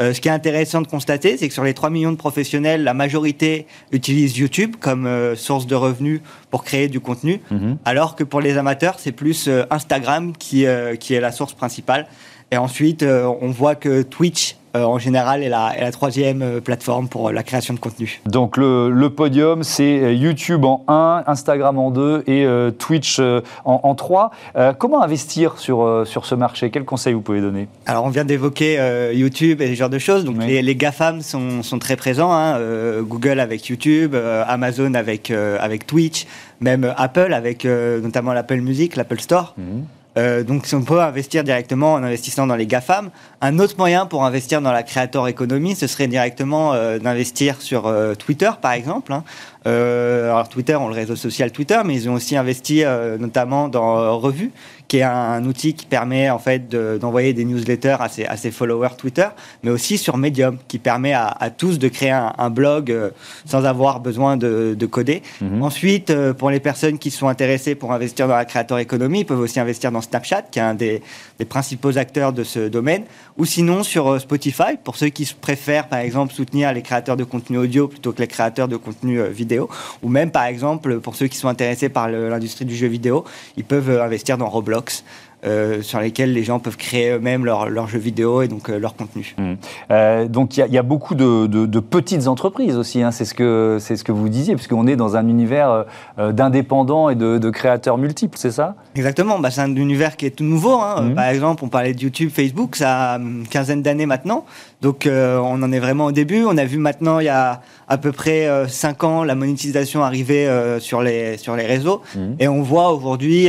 [0.00, 2.82] Euh, ce qui est intéressant de constater, c'est que sur les 3 millions de professionnels,
[2.82, 7.76] la majorité utilisent YouTube comme euh, source de revenus pour créer du contenu, mhm.
[7.84, 10.64] alors que pour les amateurs, c'est plus euh, Instagram qui,
[10.98, 12.06] qui est la source principale.
[12.50, 16.60] Et ensuite, on voit que Twitch euh, en général est la, est la troisième euh,
[16.60, 18.20] plateforme pour euh, la création de contenu.
[18.26, 22.46] Donc le, podium, c'est YouTube en 1, Instagram en 2 et
[22.78, 24.30] Twitch en, en 3.
[24.78, 26.70] comment investir sur, sur ce marché?
[26.70, 27.66] Quels conseils vous pouvez donner?
[27.86, 28.78] Alors on vient d'évoquer
[29.12, 30.24] YouTube et ce genre de choses.
[30.24, 32.32] Donc les, les, GAFAM sont, sont très présents.
[32.32, 32.58] Hein.
[33.00, 34.14] Google avec YouTube,
[34.46, 36.26] Amazon avec, avec Twitch,
[36.60, 39.54] même Apple avec notamment l'Apple Music, l'Apple Store.
[39.58, 39.84] Mhm.
[40.18, 44.06] Euh, donc, si on peut investir directement en investissant dans les GAFAM, un autre moyen
[44.06, 48.72] pour investir dans la créateur économie, ce serait directement euh, d'investir sur euh, Twitter, par
[48.72, 49.12] exemple.
[49.12, 49.24] Hein.
[49.64, 52.82] alors, Twitter, on le réseau social Twitter, mais ils ont aussi investi
[53.18, 54.52] notamment dans Revue,
[54.90, 58.50] qui est un, outil qui permet en fait d'envoyer des newsletters à ses, à ses,
[58.50, 59.28] followers Twitter,
[59.62, 63.10] mais aussi sur Medium, qui permet à, tous de créer un, blog euh,
[63.44, 65.22] sans avoir besoin de, coder.
[65.40, 65.62] Mhm.
[65.62, 69.24] Ensuite, euh, pour les personnes qui sont intéressées pour investir dans la créateur économie, ils
[69.24, 71.02] peuvent aussi investir dans Snapchat, qui est un des,
[71.38, 73.04] des principaux acteurs de ce domaine,
[73.40, 77.24] ou sinon sur euh, Spotify, pour ceux qui préfèrent par exemple soutenir les créateurs de
[77.24, 79.70] contenu audio plutôt que les créateurs de contenu vidéo,
[80.02, 83.24] ou même par exemple pour ceux qui sont intéressés par l'industrie du jeu vidéo,
[83.56, 85.04] ils peuvent investir dans Roblox
[85.46, 88.94] euh, sur lesquels les gens peuvent créer eux-mêmes leurs jeux vidéo et donc euh, leur
[88.94, 89.34] contenu.
[89.38, 89.52] Mmh.
[89.90, 94.04] Euh, donc il y, a beaucoup de, petites entreprises aussi, hein, c'est ce, que, ce
[94.04, 95.86] que vous disiez, puisqu'on est dans un univers
[96.18, 98.74] d'indépendants et de, créateurs multiples, c'est ça?
[98.94, 100.78] Exactement, bah, c'est un univers qui est tout nouveau.
[100.78, 101.00] Hein.
[101.00, 101.14] Mmh.
[101.14, 104.44] Par exemple, on parlait de YouTube, Facebook, ça a une quinzaine d'années maintenant,
[104.82, 106.44] donc on en est vraiment au début.
[106.44, 110.48] On a vu maintenant, il y a à peu près 5 ans, la monétisation arriver
[110.80, 112.20] sur, les, sur les réseaux, mmh.
[112.40, 113.48] et on voit aujourd'hui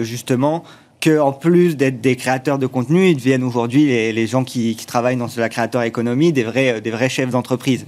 [0.00, 0.64] justement
[1.02, 5.28] qu'en plus d'être des créateurs de contenu, ils deviennent aujourd'hui les, gens qui, travaillent dans
[5.36, 7.84] la créateur économie des vrais, des vrais chefs d'entreprise.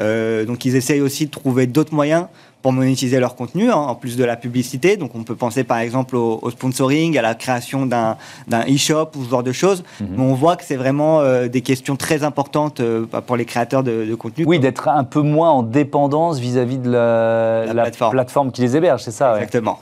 [0.00, 2.26] Euh, donc ils essayent aussi de trouver d'autres moyens
[2.62, 4.96] pour monétiser leur contenu, hein, en plus de la publicité.
[4.96, 8.16] Donc on peut penser par exemple au, sponsoring, à la création d'un
[8.52, 9.84] e-shop ou ce genre de choses.
[10.00, 10.08] Mhm.
[10.16, 13.82] Mais on voit que c'est vraiment euh, des questions très importantes euh, pour les créateurs
[13.82, 14.44] de, contenu.
[14.44, 18.52] Oui, d'être un peu moins en dépendance vis-à-vis de la, plateforme.
[18.52, 19.78] qui les héberge, c'est ça Exactement.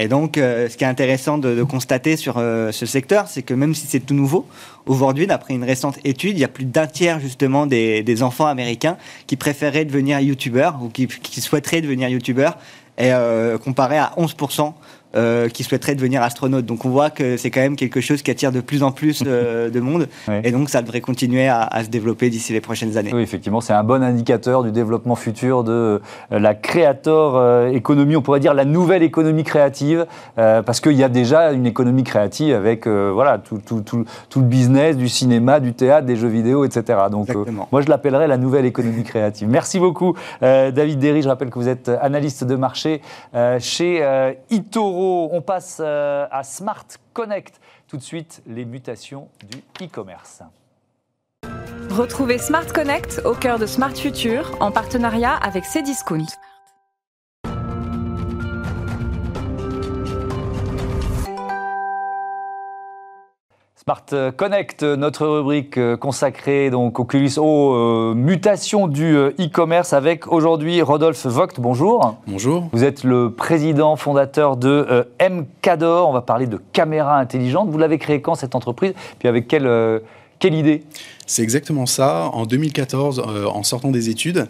[0.00, 3.52] Et donc, euh, ce qui est intéressant de, constater sur euh, ce secteur, c'est que
[3.52, 4.46] même si c'est tout nouveau,
[4.86, 8.96] aujourd'hui, d'après une récente étude, il y a plus d'un tiers justement des, enfants américains
[9.26, 11.06] qui préféraient devenir youtubeurs ou qui,
[11.42, 12.56] souhaiteraient devenir youtubeurs,
[12.98, 14.72] euh, comparé à 11%
[15.16, 16.66] euh, qui souhaiteraient devenir astronautes.
[16.66, 19.24] Donc on voit que c'est quand même quelque chose qui attire de plus en plus
[19.26, 20.06] euh, de monde.
[20.44, 23.10] Et donc ça devrait continuer à, se développer d'ici les prochaines années.
[23.12, 28.22] Oui, effectivement, c'est un bon indicateur du développement futur de euh, la créateur économie, on
[28.22, 32.86] pourrait dire la nouvelle économie créative, parce qu'il y a déjà une économie créative avec
[32.86, 36.98] voilà, tout, tout, tout, tout, le business du cinéma, du théâtre, des jeux vidéo, etc.
[37.10, 37.28] Donc
[37.72, 39.48] moi je l'appellerais la nouvelle économie créative.
[39.48, 43.00] Merci beaucoup David Derry, je rappelle que vous êtes analyste de marché
[43.58, 44.04] chez
[44.50, 44.99] Itoro.
[45.02, 47.60] On passe euh, à Smart Connect.
[47.88, 50.42] Tout de suite, les mutations du e-commerce.
[51.90, 56.26] Retrouvez Smart Connect au cœur de Smart Future en partenariat avec Cdiscount.
[63.90, 70.28] Smart Connect, notre rubrique euh, consacrée donc Oculus aux euh, mutations du euh, e-commerce avec
[70.28, 71.58] aujourd'hui Rodolphe Vogt.
[71.58, 72.16] Bonjour.
[72.28, 72.68] Bonjour.
[72.72, 76.08] Vous êtes le président fondateur de MCADOR.
[76.08, 77.68] On va parler de caméras intelligentes.
[77.68, 78.92] Vous l'avez créé quand cette entreprise?
[79.18, 79.68] Puis avec quelle,
[80.38, 80.84] quelle idée?
[81.26, 82.30] C'est exactement ça.
[82.32, 84.46] En 2014, en sortant des études,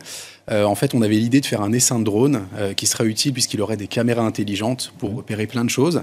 [0.50, 2.42] en fait, on avait l'idée de faire un essaim de drone
[2.76, 6.02] qui serait utile puisqu'il aurait des caméras intelligentes pour repérer plein de choses.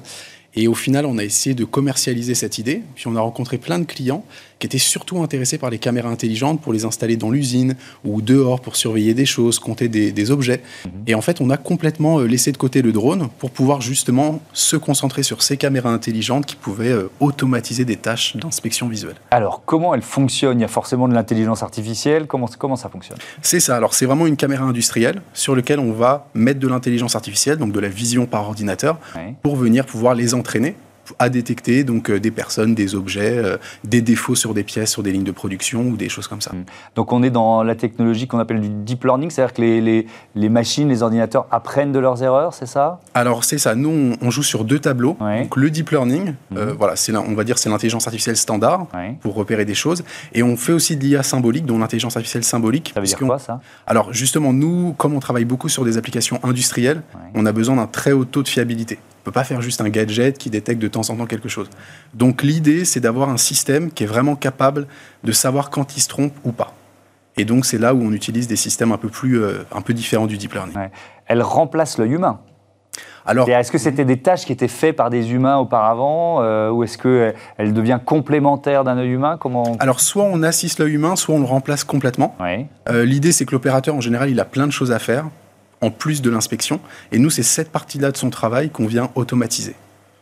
[0.58, 2.82] Et au final, on a essayé de commercialiser cette idée.
[2.96, 4.26] Puis on a rencontré plein de clients
[4.60, 8.60] qui étaient surtout intéressés par les caméras intelligentes pour les installer dans l'usine ou dehors
[8.60, 10.62] pour surveiller des choses, compter des, objets.
[10.86, 10.92] Mhm.
[11.08, 14.42] Et en fait, on a complètement euh, laissé de côté le drone pour pouvoir justement
[14.52, 19.16] se concentrer sur ces caméras intelligentes qui pouvaient euh, automatiser des tâches d'inspection visuelle.
[19.32, 20.60] Alors, comment elles fonctionnent?
[20.60, 22.28] Il y a forcément de l'intelligence artificielle.
[22.28, 23.18] Comment, comment ça fonctionne?
[23.42, 23.78] C'est ça.
[23.78, 27.72] Alors, c'est vraiment une caméra industrielle sur laquelle on va mettre de l'intelligence artificielle, donc
[27.72, 29.00] de la vision par ordinateur,
[29.42, 30.76] pour venir pouvoir les entraîner
[31.20, 35.04] à détecter donc euh, des personnes, des objets, euh, des défauts sur des pièces, sur
[35.04, 36.52] des lignes de production ou des choses comme ça.
[36.52, 36.64] Hmm.
[36.96, 40.08] Donc on est dans la technologie qu'on appelle du deep learning, c'est-à-dire que les, les,
[40.36, 43.00] les, machines, les ordinateurs apprennent de leurs erreurs, c'est ça?
[43.14, 43.76] Alors c'est ça.
[43.76, 45.18] Nous on, joue sur deux tableaux.
[45.20, 46.78] Donc le deep learning, euh, hmm.
[46.78, 48.88] voilà, c'est on va dire c'est l'intelligence artificielle standard
[49.22, 52.92] pour repérer des choses, et on fait aussi de l'IA symbolique, dont l'intelligence artificielle symbolique.
[52.94, 53.62] Ça veut dire quoi ça?
[53.86, 57.02] Alors justement nous, comme on travaille beaucoup sur des applications industrielles,
[57.34, 60.38] on a besoin d'un très haut taux de fiabilité peut pas faire juste un gadget
[60.38, 61.70] qui détecte de temps en temps quelque chose.
[62.14, 64.88] Donc l'idée, c'est d'avoir un système qui est vraiment capable
[65.26, 66.74] de savoir quand il se trompe ou pas.
[67.36, 69.94] Et donc c'est là où on utilise des systèmes un peu plus, euh, un peu
[69.94, 70.76] différents du deep learning.
[71.26, 72.40] Elle remplace l'œil humain.
[73.26, 76.84] Alors, est-ce que c'était des tâches qui étaient faites par des humains auparavant, euh, ou
[76.86, 79.36] est-ce qu'elle devient complémentaire d'un œil humain?
[79.38, 82.38] Comment Alors, soit on assiste l'œil humain, soit on le remplace complètement.
[82.88, 85.26] Euh, l'idée, c'est que l'opérateur, en général, il a plein de choses à faire
[85.82, 86.80] en plus de l'inspection.
[87.12, 89.76] Et nous, c'est cette partie-là de son travail qu'on vient automatiser.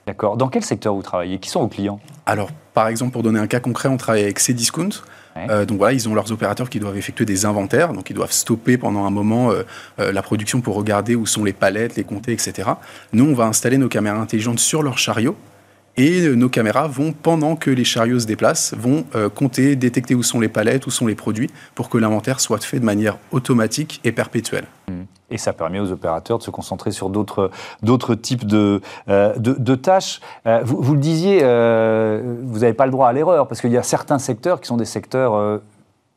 [0.07, 0.37] D'accord.
[0.37, 1.39] Dans quel secteur vous travaillez?
[1.39, 1.99] Qui sont vos clients?
[2.25, 4.89] Alors, par exemple, pour donner un cas concret, on travaille avec Cdiscount.
[5.37, 8.31] Euh, donc voilà, ils ont leurs opérateurs qui doivent effectuer des inventaires, donc ils doivent
[8.31, 9.63] stopper pendant un moment euh,
[9.99, 12.69] euh, la production pour regarder où sont les palettes, les compter, etc.
[13.11, 15.35] Nous, on va installer nos caméras intelligentes sur leur chariot
[15.97, 20.41] et nos caméras vont, pendant que les chariots se déplacent, vont compter, détecter où sont
[20.41, 24.11] les palettes, où sont les produits, pour que l'inventaire soit fait de manière automatique et
[24.11, 24.65] perpétuelle.
[24.89, 25.03] Mmh.
[25.31, 27.49] Et ça permet aux opérateurs de se concentrer sur d'autres,
[28.15, 30.21] types de, euh, de, tâches.
[30.45, 33.83] vous, vous, le disiez, vous n'avez pas le droit à l'erreur, parce qu'il y a
[33.83, 35.59] certains secteurs qui sont des secteurs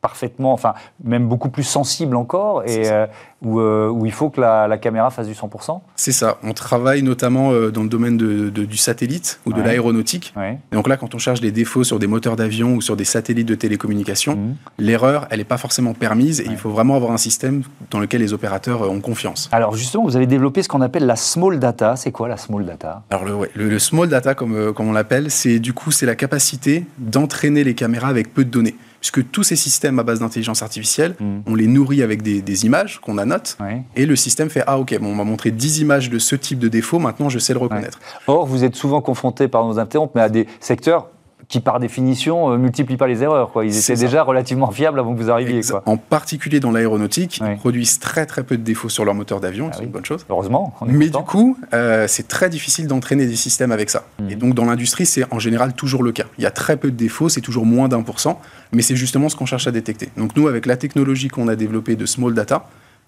[0.01, 3.05] parfaitement, enfin même beaucoup plus sensible encore, et euh,
[3.45, 6.37] euh, où, il faut que la, caméra fasse du 100% C'est ça.
[6.43, 10.33] On travaille notamment euh, dans le domaine de, du satellite ou de l'aéronautique.
[10.71, 13.47] Donc là, quand on cherche des défauts sur des moteurs d'avion ou sur des satellites
[13.47, 14.55] de télécommunication, mhm.
[14.77, 18.21] l'erreur, elle n'est pas forcément permise, et il faut vraiment avoir un système dans lequel
[18.21, 19.49] les opérateurs ont confiance.
[19.51, 21.95] Alors justement, vous avez développé ce qu'on appelle la small data.
[21.95, 23.03] C'est quoi la small data?
[23.09, 26.85] Alors le, le, small data, comme, comme on l'appelle, c'est du coup c'est la capacité
[26.97, 31.15] d'entraîner les caméras avec peu de données puisque tous ces systèmes à base d'intelligence artificielle,
[31.19, 31.39] mm.
[31.45, 33.57] on les nourrit avec des, images qu'on annote,
[33.95, 36.59] et le système fait Ah, ok, bon, on m'a montré 10 images de ce type
[36.59, 37.99] de défaut, maintenant je sais le reconnaître.
[38.27, 41.09] Or, vous êtes souvent confronté, par nos interrompre, mais à des secteurs
[41.49, 43.51] qui par définition ne euh, multiplient pas les erreurs.
[43.51, 43.65] Quoi.
[43.65, 45.61] Ils étaient déjà relativement fiables avant que vous arriviez.
[45.61, 45.81] Quoi.
[45.87, 49.69] En particulier dans l'aéronautique, ils produisent très très peu de défauts sur leur moteur d'avion,
[49.71, 50.25] ah c'est une bonne chose.
[50.29, 50.75] Heureusement.
[50.85, 54.05] Mais du coup, euh, c'est très difficile d'entraîner des systèmes avec ça.
[54.19, 54.29] Hmm.
[54.29, 56.25] Et donc dans l'industrie, c'est en général toujours le cas.
[56.37, 58.39] Il y a très peu de défauts, c'est toujours moins d'un pour cent,
[58.71, 60.09] mais c'est justement ce qu'on cherche à détecter.
[60.17, 62.67] Donc nous, avec la technologie qu'on a développée de small data,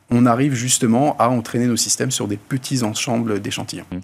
[0.10, 3.86] on arrive justement à entraîner nos systèmes sur des petits ensembles d'échantillons.
[3.92, 4.00] Hmm.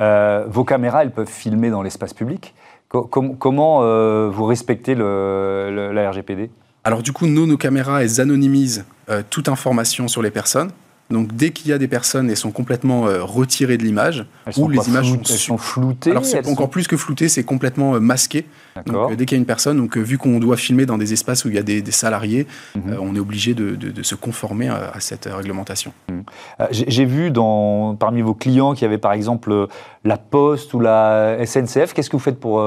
[0.00, 2.54] Euh, vos caméras, elles peuvent filmer dans l'espace public
[2.90, 6.50] comment euh, vous respectez la RGPD
[6.84, 10.70] Alors du coup, nous, nos caméras, elles anonymisent euh, toute information sur les personnes.
[11.08, 14.26] Donc dès qu'il y a des personnes, elles sont complètement euh, retirées de l'image.
[14.56, 16.10] Ou les images sont, floutées.
[16.10, 18.46] Alors c'est encore plus que flouté, c'est complètement masqué.
[18.86, 21.44] Donc dès qu'il y a une personne, donc vu qu'on doit filmer dans des espaces
[21.44, 22.96] où il y a des, salariés, mhm.
[23.00, 25.92] on est obligé de, se conformer à, cette réglementation.
[26.08, 26.24] Mhm.
[26.70, 29.68] J'ai vu dans, parmi vos clients qu'il y avait par exemple
[30.04, 31.92] la Poste ou la SNCF.
[31.92, 32.64] Qu'est-ce que vous faites pour,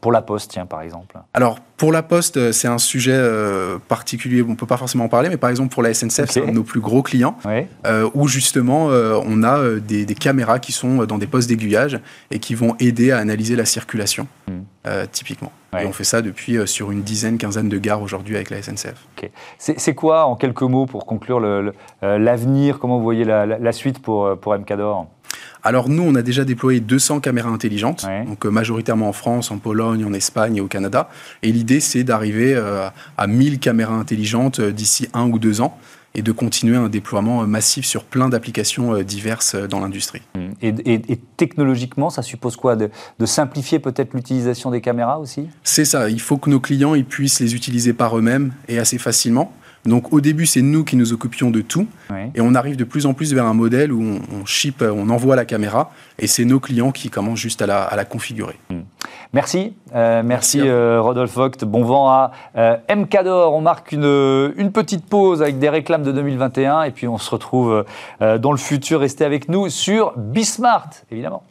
[0.00, 1.16] pour la Poste, tiens, par exemple?
[1.34, 5.06] Alors pour la Poste, euh, c'est un sujet euh, particulier, on ne peut pas forcément
[5.06, 7.36] en parler, mais par exemple pour la SNCF, c'est un de nos plus gros clients,
[7.84, 11.98] euh, où justement on a des, caméras qui sont dans des postes d'aiguillage
[12.30, 14.28] et qui vont aider à analyser la circulation,
[14.84, 15.06] hmm.
[15.10, 15.52] typiquement.
[15.80, 19.06] Et on fait ça depuis sur une dizaine, quinzaine de gares aujourd'hui avec la SNCF.
[19.58, 21.40] C'est quoi, en quelques mots, pour conclure
[22.02, 25.06] l'avenir, comment vous voyez la, suite pour, pour MCADOR
[25.64, 29.58] alors nous, on a déjà déployé 200 caméras intelligentes, donc euh, majoritairement en France, en
[29.58, 31.08] Pologne, en Espagne et au Canada.
[31.42, 35.78] Et l'idée, c'est d'arriver euh, à 1000 caméras intelligentes euh, d'ici un ou deux ans.
[36.14, 40.22] Et de continuer un déploiement massif sur plein d'applications diverses dans l'industrie.
[40.34, 40.40] Mmh.
[40.62, 42.76] Et, technologiquement, ça suppose quoi?
[42.76, 42.90] De,
[43.24, 45.48] simplifier peut-être l'utilisation des caméras aussi?
[45.62, 48.98] C'est ça, il faut que nos clients ils puissent les utiliser par eux-mêmes et assez
[48.98, 49.52] facilement.
[49.84, 51.86] Donc au début, c'est nous qui nous occupions de tout.
[52.34, 55.08] Et on arrive de plus en plus vers un modèle où on, on ship, on
[55.10, 58.56] envoie la caméra et c'est nos clients qui commencent juste à la, configurer.
[58.70, 58.80] Hmm.
[59.32, 59.74] Merci.
[59.94, 61.64] Euh, merci, euh, Rodolphe Vogt.
[61.64, 63.54] Bon vent à euh, MCADOR.
[63.54, 67.30] On marque une, une, petite pause avec des réclames de 2021 et puis on se
[67.30, 67.84] retrouve
[68.20, 69.00] dans le futur.
[69.00, 71.42] Restez avec nous sur Bismart, évidemment.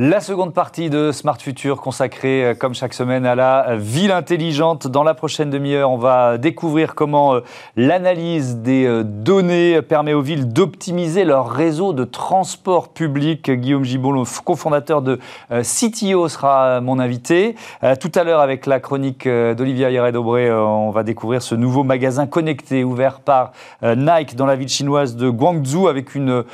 [0.00, 4.88] La seconde partie de Smart Future consacrée, euh, comme chaque semaine, à la ville intelligente.
[4.88, 7.40] Dans la prochaine demi-heure, on va découvrir comment euh,
[7.76, 13.48] l'analyse des euh, données permet aux villes d'optimiser leur réseau de transport public.
[13.48, 17.54] Guillaume Gibon, le cofondateur de CTO, sera mon invité.
[18.00, 22.82] Tout à l'heure, avec la chronique d'Olivia Yared-Aubré, on va découvrir ce nouveau magasin connecté
[22.82, 23.52] ouvert par
[23.82, 26.44] Nike dans la ville chinoise de Guangzhou avec une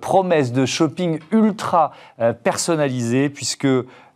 [0.00, 1.92] promesse de shopping ultra
[3.32, 3.66] puisque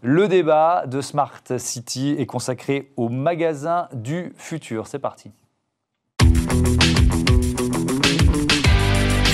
[0.02, 4.86] le débat de Smart City est consacré au magasin du futur.
[4.86, 5.30] C'est parti.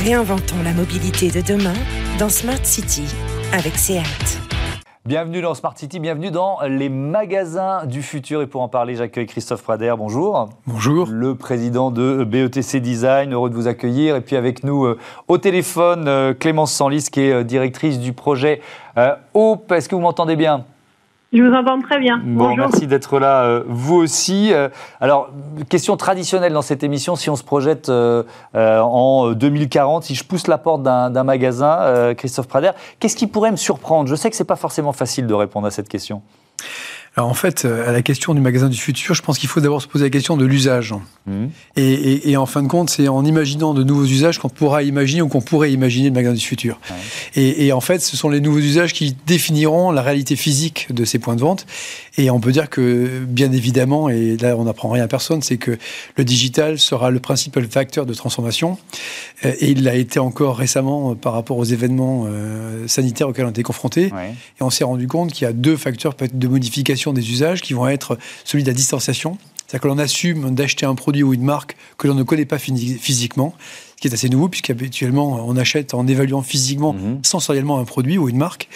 [0.05, 1.75] Réinventons la mobilité de demain
[2.19, 3.05] dans Smart City
[3.53, 4.40] avec SEAT.
[5.07, 8.43] Bienvenue dans Smart City, bienvenue dans les magasins du futur.
[8.43, 9.95] Et pour en parler, j'accueille Christophe Prader.
[9.97, 10.51] Bonjour.
[10.67, 11.07] Bonjour.
[11.11, 14.17] Le président de BETC Design, heureux de vous accueillir.
[14.17, 18.13] Et puis avec nous euh, au téléphone, euh, Clémence Sanlis, qui est euh, directrice du
[18.13, 18.61] projet
[19.33, 19.73] Hope.
[19.73, 20.67] Est-ce que vous m'entendez bien?
[21.33, 22.21] Je vous entends très bien.
[22.25, 24.53] Bon, merci d'être là, euh, vous aussi.
[24.53, 24.69] Euh,
[25.01, 25.31] alors,
[25.69, 30.49] question traditionnelle dans cette émission, si on se projette euh, en 2040, si je pousse
[30.49, 34.09] la porte d'un magasin, Christophe Prader, qu'est-ce qui pourrait me surprendre?
[34.09, 36.23] Je sais que ce n'est pas forcément facile de répondre à cette question.
[37.17, 39.61] Alors en fait, euh, à la question du magasin du futur, je pense qu'il faut
[39.61, 40.95] d'abord se poser la question de l'usage.
[41.27, 41.47] Mmh.
[41.77, 45.29] Et, en fin de compte, c'est en imaginant de nouveaux usages qu'on pourra imaginer ou
[45.29, 46.81] qu'on pourrait imaginer le magasin du futur.
[47.35, 51.19] Et, en fait, ce sont les nouveaux usages qui définiront la réalité physique de ces
[51.19, 51.67] points de vente.
[52.17, 55.57] Et on peut dire que, bien évidemment, et là on n'apprend rien à personne, c'est
[55.57, 55.79] que
[56.17, 58.79] le digital sera le principal facteur de transformation.
[59.45, 63.51] Euh, et il l'a été encore récemment par rapport aux événements euh, sanitaires auxquels on
[63.51, 64.07] été confrontés.
[64.07, 67.73] Et on s'est rendu compte qu'il y a deux facteurs de modification des usages qui
[67.73, 69.39] vont être celui de la distanciation.
[69.67, 72.59] C'est-à-dire que l'on assume d'acheter un produit ou une marque que l'on ne connaît pas
[72.59, 73.55] physiquement
[74.01, 77.21] qui est assez nouveau, puisqu'habituellement, on achète en évaluant physiquement, mhm.
[77.23, 78.69] sensoriellement un produit ou une marque.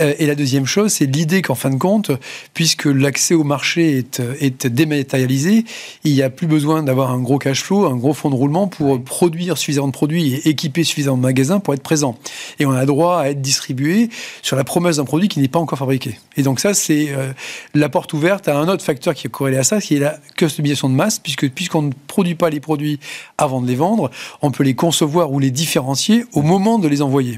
[0.00, 2.12] Euh, et la deuxième chose, c'est l'idée qu'en fin de compte,
[2.54, 5.64] puisque l'accès au marché est, est dématérialisé,
[6.04, 8.68] il n'y a plus besoin d'avoir un gros cash flow, un gros fonds de roulement
[8.68, 12.16] pour produire suffisamment de produits et équiper suffisamment de magasins pour être présent.
[12.60, 14.08] Et on a droit à être distribué
[14.42, 16.18] sur la promesse d'un produit qui n'est pas encore fabriqué.
[16.36, 17.32] Et donc ça, c'est euh,
[17.74, 20.18] la porte ouverte à un autre facteur qui est corrélé à ça, qui est la
[20.36, 23.00] customisation de masse, puisque puisqu'on ne produit pas les produits
[23.36, 24.10] avant de les vendre,
[24.42, 27.36] on peut les concevoir ou les différencier au moment de les envoyer.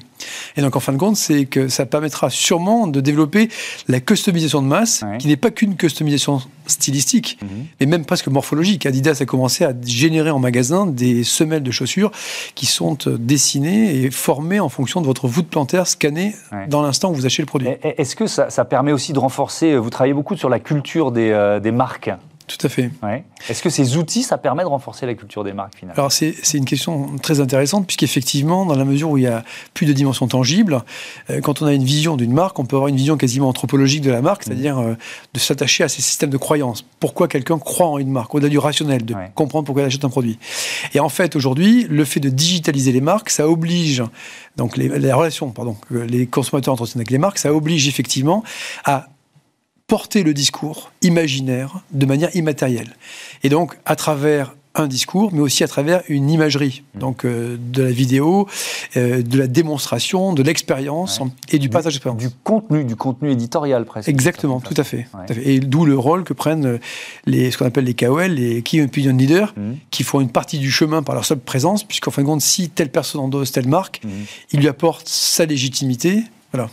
[0.57, 3.49] Et donc, en fin de compte, c'est que ça permettra sûrement de développer
[3.89, 7.49] la customisation de masse, qui n'est pas qu'une customisation stylistique, mhm.
[7.81, 8.87] mais même presque morphologique.
[8.87, 12.13] Adidas a commencé à générer en magasin des semelles de chaussures
[12.55, 16.35] qui sont euh, dessinées et formées en fonction de votre voûte plantaire scannée
[16.69, 17.69] dans l'instant où vous achetez le produit.
[17.83, 21.61] Est-ce que ça, permet aussi de renforcer, vous travaillez beaucoup sur la culture des, euh,
[21.61, 22.11] des marques?
[22.57, 22.91] Tout à fait.
[23.49, 25.99] Est-ce que ces outils, ça permet de renforcer la culture des marques finalement?
[25.99, 29.87] Alors c'est une question très intéressante puisqu'effectivement, dans la mesure où il y a plus
[29.87, 30.83] de dimensions tangibles,
[31.31, 34.03] euh, quand on a une vision d'une marque, on peut avoir une vision quasiment anthropologique
[34.03, 34.95] de la marque, c'est-à-dire euh,
[35.35, 36.85] de s'attacher à ces systèmes de croyances.
[37.01, 40.11] Pourquoi quelqu'un croit en une marque, au-delà du rationnel, de comprendre pourquoi il achète un
[40.11, 40.38] produit.
[40.95, 44.03] Et en fait, aujourd'hui, le fait de digitaliser les marques, ça oblige
[44.57, 48.43] donc les, les relations, pardon, que les consommateurs entretiennent avec les marques, ça oblige effectivement
[48.85, 49.09] à
[49.93, 52.97] porter le discours imaginaire de manière immatérielle.
[53.43, 56.99] Et donc, à travers un discours, mais aussi à travers une imagerie, mmh.
[56.99, 58.49] donc euh, de la vidéo,
[58.97, 62.23] euh, de la démonstration, de l'expérience et du, passage d'expérience.
[62.23, 64.09] Du contenu, du contenu éditorial presque.
[64.09, 65.09] Exactement, tout à, fait,
[65.45, 66.79] Et d'où le rôle que prennent euh,
[67.27, 69.73] les, ce qu'on appelle les KOL, les Key Opinion Leaders, mmh.
[69.91, 72.71] qui font une partie du chemin par leur seule présence, puisqu'en fin de compte, si
[72.71, 74.09] telle personne endosse telle marque, mmh.
[74.53, 76.23] il lui apporte sa légitimité.
[76.51, 76.71] Voilà.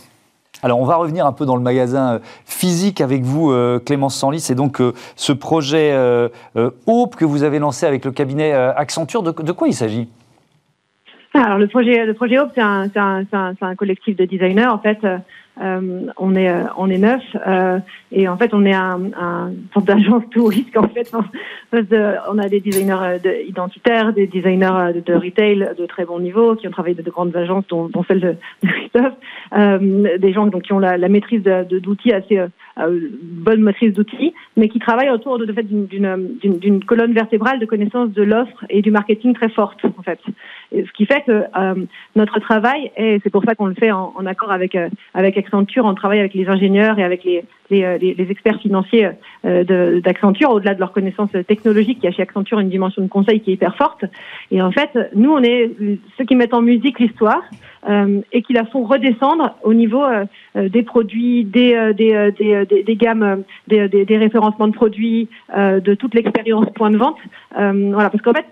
[0.62, 4.16] Alors, on va revenir un peu dans le magasin euh, physique avec vous, euh, Clémence
[4.16, 4.40] Sanlis.
[4.40, 5.96] C'est donc euh, ce projet
[6.86, 9.22] Hope que vous avez lancé avec le cabinet Accenture.
[9.22, 10.08] De, quoi il s'agit?
[11.34, 14.66] Alors le projet, le Hope, c'est un, collectif de designers.
[14.66, 14.98] En fait,
[15.60, 17.78] euh, on est euh, on est neuf euh,
[18.12, 21.12] et en fait on est un, un sorte d'agence tout risque en fait.
[21.72, 26.70] on a des designers identitaires, des designers de, retail de très bon niveau qui ont
[26.70, 29.14] travaillé de, de grandes agences dont, dont celle de, Christophe,
[30.18, 32.40] des gens donc qui ont la, la maîtrise d'outils assez
[32.88, 38.22] bonne maîtrise d'outils, mais qui travaillent autour de fait d'une colonne vertébrale de connaissances de
[38.22, 40.20] l'offre et du marketing très forte en fait.
[40.72, 41.44] Ce qui fait que
[42.14, 44.76] notre travail et c'est pour ça qu'on le fait en, en accord avec
[45.14, 49.10] avec Accenture, on travaille avec les ingénieurs et avec les, les, euh, experts financiers
[49.44, 53.08] euh, d'Accenture, au-delà de leurs connaissances technologiques, il y a chez Accenture une dimension de
[53.08, 54.04] conseil qui est hyper forte.
[54.50, 55.70] Et en fait, nous, on est
[56.18, 57.42] ceux qui mettent en musique l'histoire
[57.88, 60.04] euh, et qui la font redescendre au niveau
[60.54, 66.66] des produits, des, des, des, des gammes, des, des, référencements de produits, de toute l'expérience
[66.74, 67.18] point de vente.
[67.54, 68.46] voilà, parce qu'en fait,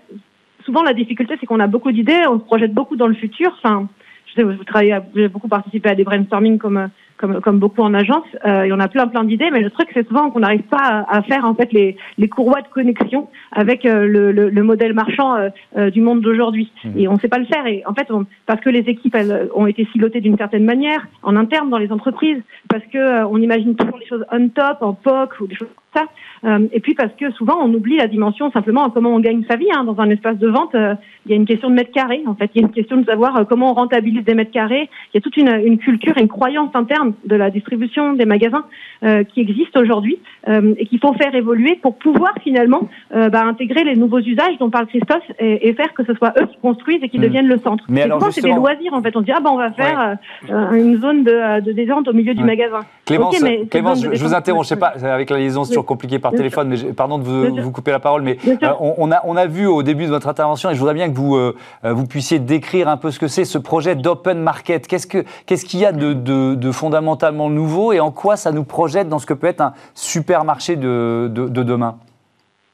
[0.69, 3.51] souvent la difficulté, c'est qu'on a beaucoup d'idées, on se projette beaucoup dans le futur.
[3.57, 3.89] Enfin,
[4.27, 6.89] je sais, vous travaillez, vous avez beaucoup participé à des brainstorming comme
[7.19, 8.25] comme, comme beaucoup en agence.
[8.45, 11.05] Euh, et on a plein plein d'idées, mais le truc c'est souvent qu'on n'arrive pas
[11.07, 14.93] à, faire en fait les, les courroies de connexion avec euh, le, le, le, modèle
[14.93, 16.71] marchand euh, euh du monde d'aujourd'hui.
[16.83, 16.89] Mmh.
[16.97, 17.65] Et on ne sait pas le faire.
[17.67, 21.07] Et en fait, on, parce que les équipes elles, ont été silotées d'une certaine manière
[21.23, 24.77] en interne dans les entreprises, parce que euh, on imagine toujours les choses on top,
[24.81, 26.07] en POC ou des choses comme ça.
[26.45, 29.57] Euh, et puis parce que souvent on oublie la dimension simplement comment on gagne sa
[29.57, 29.83] vie hein.
[29.83, 30.71] dans un espace de vente.
[30.73, 32.23] il y a une question de mètres carrés.
[32.27, 34.89] En fait, il y a une question de savoir comment on rentabilise des mètres carrés.
[35.13, 38.65] Il y a toute une, une culture, une croyance interne de la distribution des magasins
[39.03, 43.43] euh, qui existent aujourd'hui euh, et qu'il faut faire évoluer pour pouvoir finalement euh, bah,
[43.45, 47.03] intégrer les nouveaux usages dont parle Christophe et, faire que ce soit eux qui construisent
[47.03, 47.21] et qui hmm.
[47.21, 47.83] deviennent le centre.
[47.87, 49.15] Mais alors c'est des loisirs en fait.
[49.15, 50.17] On dit ah bah on va faire
[50.73, 52.81] une zone de, de détente au milieu du magasin.
[53.05, 53.41] Clémence,
[53.71, 54.65] Clémence je, vous interromps.
[54.65, 57.55] Je sais pas avec la liaison c'est toujours compliqué par téléphone, mais pardon de vous,
[57.55, 58.37] vous, couper la parole, mais
[58.79, 61.15] on, a on a vu au début de votre intervention et je voudrais bien que
[61.15, 61.37] vous
[61.83, 64.87] vous puissiez décrire un peu ce que c'est ce projet d'open market.
[64.87, 68.51] Qu'est-ce que qu'est-ce qu'il y a de, de, de fondamentalement nouveau et en quoi ça
[68.51, 71.97] nous projette dans ce que peut être un supermarché de, de, demain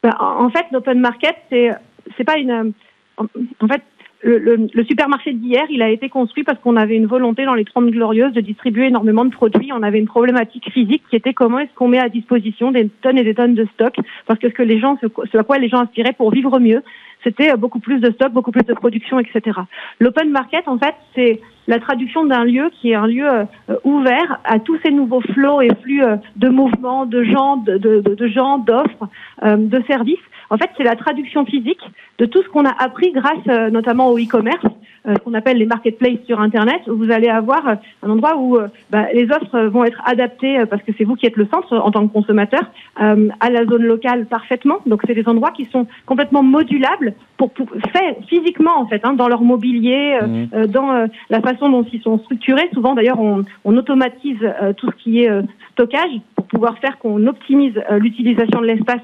[0.02, 2.74] bah, En fait, l'open market, c'est pas une.
[3.18, 3.84] En fait,
[4.24, 7.92] le, supermarché d'hier, il a été construit parce qu'on avait une volonté dans les 30
[7.92, 9.72] glorieuses de distribuer énormément de produits.
[9.72, 13.20] On avait une problématique physique qui était comment est-ce qu'on met à disposition des tonnes
[13.20, 13.96] et des tonnes de stock
[14.26, 16.82] parce que ce que les gens, ce à quoi les gens aspiraient pour vivre mieux,
[17.26, 19.60] c'était euh, beaucoup plus de stock, beaucoup plus de production, etc.
[20.00, 23.46] L'open market, en fait, c'est la traduction d'un lieu qui est un lieu euh,
[23.84, 28.28] ouvert à tous ces nouveaux flots et flux euh, de mouvements, de gens, de, de,
[28.28, 29.10] gens, d'offres,
[29.44, 30.20] de services.
[30.52, 31.82] En fait, c'est la traduction physique
[32.20, 34.70] de tout ce qu'on a appris grâce notamment au e-commerce euh,
[35.14, 38.58] ce qu'on appelle les marketplaces sur Internet, où vous allez avoir euh, un endroit où
[38.58, 41.78] euh, bah, les offres vont être adaptées, parce que c'est vous qui êtes le centre
[41.78, 42.64] en tant que consommateur,
[42.98, 44.80] à la zone locale parfaitement.
[44.86, 49.14] Donc c'est des endroits qui sont complètement modulables pour, pour fait physiquement en fait, hein,
[49.14, 50.68] dans leur mobilier, mmh.
[50.68, 52.70] dans la façon dont ils sont structurés.
[52.74, 54.40] Souvent d'ailleurs, on, on automatise
[54.78, 55.30] tout ce qui est
[55.72, 59.02] stockage pour pouvoir faire qu'on optimise l'utilisation de l'espace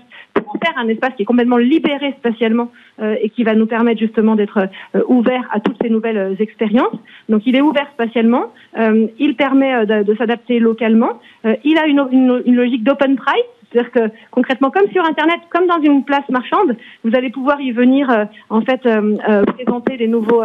[0.59, 2.71] faire un espace qui est complètement libéré spatialement
[3.01, 6.35] euh, et qui va nous permettre justement d'être euh, ouvert à toutes ces nouvelles euh,
[6.39, 6.95] expériences.
[7.29, 8.51] Donc il est ouvert spatialement,
[9.19, 11.19] il permet de, s'adapter localement,
[11.63, 16.03] il a une logique d'open price, c'est-à-dire que concrètement, comme sur Internet, comme dans une
[16.03, 20.43] place marchande, vous allez pouvoir y venir euh, en fait euh, euh, présenter des nouveaux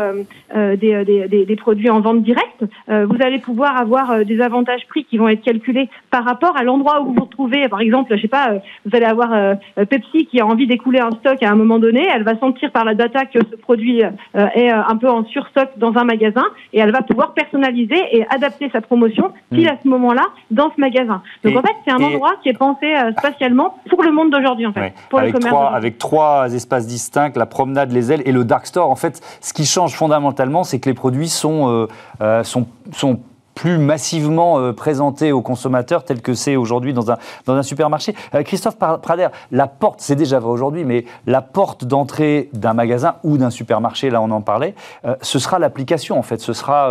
[0.54, 2.64] des, des, des, produits en vente directe.
[2.88, 7.00] vous allez pouvoir avoir des avantages prix qui vont être calculés par rapport à l'endroit
[7.00, 7.68] où vous vous trouvez.
[7.68, 8.54] Par exemple, je sais pas,
[8.84, 9.56] vous allez avoir
[9.88, 12.06] Pepsi qui a envie d'écouler un stock à un moment donné.
[12.12, 14.02] Elle va sentir par la data que ce produit
[14.34, 18.70] est un peu en surstock dans un magasin et elle va pouvoir personnaliser et adapter
[18.70, 19.68] sa promotion pile mmh.
[19.68, 21.22] à ce moment-là dans ce magasin.
[21.44, 24.72] Donc en fait, c'est un endroit qui est pensé spatialement pour le monde d'aujourd'hui, en
[24.72, 24.92] fait.
[25.08, 28.90] Pour avec, trois, avec trois espaces distincts, la promenade, les ailes et le dark store.
[28.90, 31.86] En fait, ce qui change fondamentalement, c'est que les produits sont, euh,
[32.20, 33.20] euh, sont, sont
[33.54, 38.14] plus massivement euh, présentés aux consommateurs tel que c'est aujourd'hui dans un, dans un supermarché.
[38.44, 43.38] Christophe Prader, la porte, c'est déjà vrai aujourd'hui, mais la porte d'entrée d'un magasin ou
[43.38, 44.74] d'un supermarché, là on en parlait,
[45.22, 46.90] ce sera l'application en fait, ce sera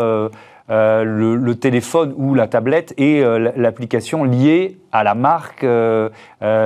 [0.72, 6.10] euh, le, téléphone ou la tablette et euh, l'application liée à la marque euh,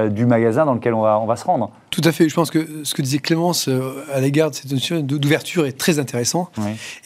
[0.07, 1.71] du magasin dans lequel on va, on va se rendre.
[1.89, 2.29] Tout à fait.
[2.29, 3.69] Je pense que ce que disait Clémence
[4.13, 6.49] à l'égard de cette notion d'ouverture est très intéressant.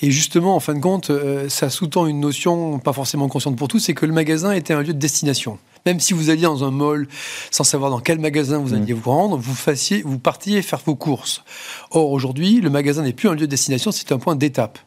[0.04, 1.12] Et justement, en fin de compte,
[1.48, 4.82] ça sous-tend une notion pas forcément consciente pour tous, c'est que le magasin était un
[4.82, 5.58] lieu de destination.
[5.86, 7.08] Même si vous alliez dans un mall
[7.52, 8.98] sans savoir dans quel magasin vous alliez mm.
[8.98, 11.44] vous rendre, vous, fassiez, vous partiez faire vos courses.
[11.92, 14.80] Or, aujourd'hui, le magasin n'est plus un lieu de destination, c'est un point d'étape.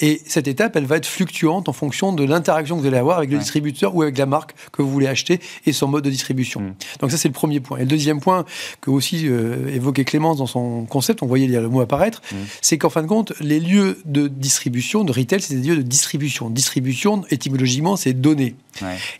[0.00, 3.18] Et cette étape, elle va être fluctuante en fonction de l'interaction que vous allez avoir
[3.18, 6.10] avec le distributeur ou avec la marque que vous voulez acheter et son mode de
[6.10, 6.60] distribution.
[6.60, 6.74] Mm.
[7.00, 7.78] Donc ça, c'est le premier point.
[7.78, 8.44] Et le deuxième point
[8.80, 12.36] que aussi euh, évoquait Clémence dans son concept, on voyait le mot apparaître, mm.
[12.62, 15.82] c'est qu'en fin de compte, les lieux de distribution, de retail, c'est des lieux de
[15.82, 16.50] distribution.
[16.50, 18.54] Distribution, étymologiquement, c'est donner.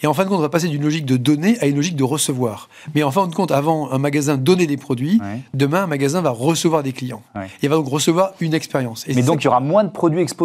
[0.02, 1.96] Et en fin de compte, on va passer d'une logique de donner à une logique
[1.96, 2.68] de recevoir.
[2.94, 5.20] Mais en fin de compte, avant un magasin donnait des produits,
[5.54, 7.22] demain un magasin va recevoir des clients.
[7.62, 9.06] Et va donc recevoir une expérience.
[9.08, 10.39] Mais donc il y aura moins de produits exposés.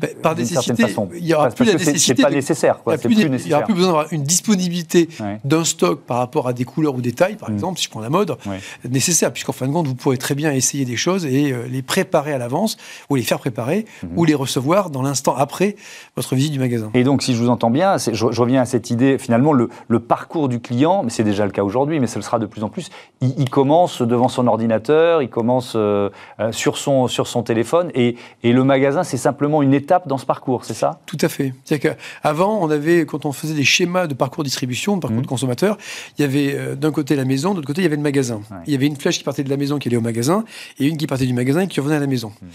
[0.00, 2.14] Ben, par nécessité, il y aura plus la nécessité.
[2.16, 2.78] C'est pas nécessaire.
[3.04, 3.16] Il
[3.46, 5.08] n'y aura plus besoin d'avoir une disponibilité
[5.44, 7.54] d'un stock par rapport à des couleurs ou des tailles, par mm.
[7.54, 8.36] exemple, si je prends la mode,
[8.88, 11.82] nécessaire, puisqu'en fin de compte, vous pourrez très bien essayer des choses et euh, les
[11.82, 12.76] préparer à l'avance,
[13.10, 14.08] ou les faire préparer, mm-hmm.
[14.16, 15.76] ou les recevoir dans l'instant après
[16.16, 16.90] votre visite du magasin.
[16.94, 19.68] Et donc, si je vous entends bien, je, je reviens à cette idée, finalement, le,
[19.88, 22.62] le parcours du client, mais c'est déjà le cas aujourd'hui, mais ce sera de plus
[22.64, 26.10] en plus, il, commence devant son ordinateur, il commence euh,
[26.40, 30.18] euh, sur, son, sur son téléphone, et, et le magasin, c'est simplement une étape dans
[30.18, 31.00] ce parcours, c'est ça?
[31.06, 31.54] Tout à fait.
[31.64, 35.22] C'est-à-dire qu'avant, on avait, quand on faisait des schémas de parcours distribution, de parcours mmh.
[35.22, 35.78] de consommateur,
[36.18, 38.02] il y avait euh, d'un côté la maison, de l'autre côté, il y avait le
[38.02, 38.40] magasin.
[38.66, 40.44] Il y avait une flèche qui partait de la maison qui allait au magasin,
[40.78, 42.32] et une qui partait du magasin et qui revenait à la maison.
[42.40, 42.46] Mmh.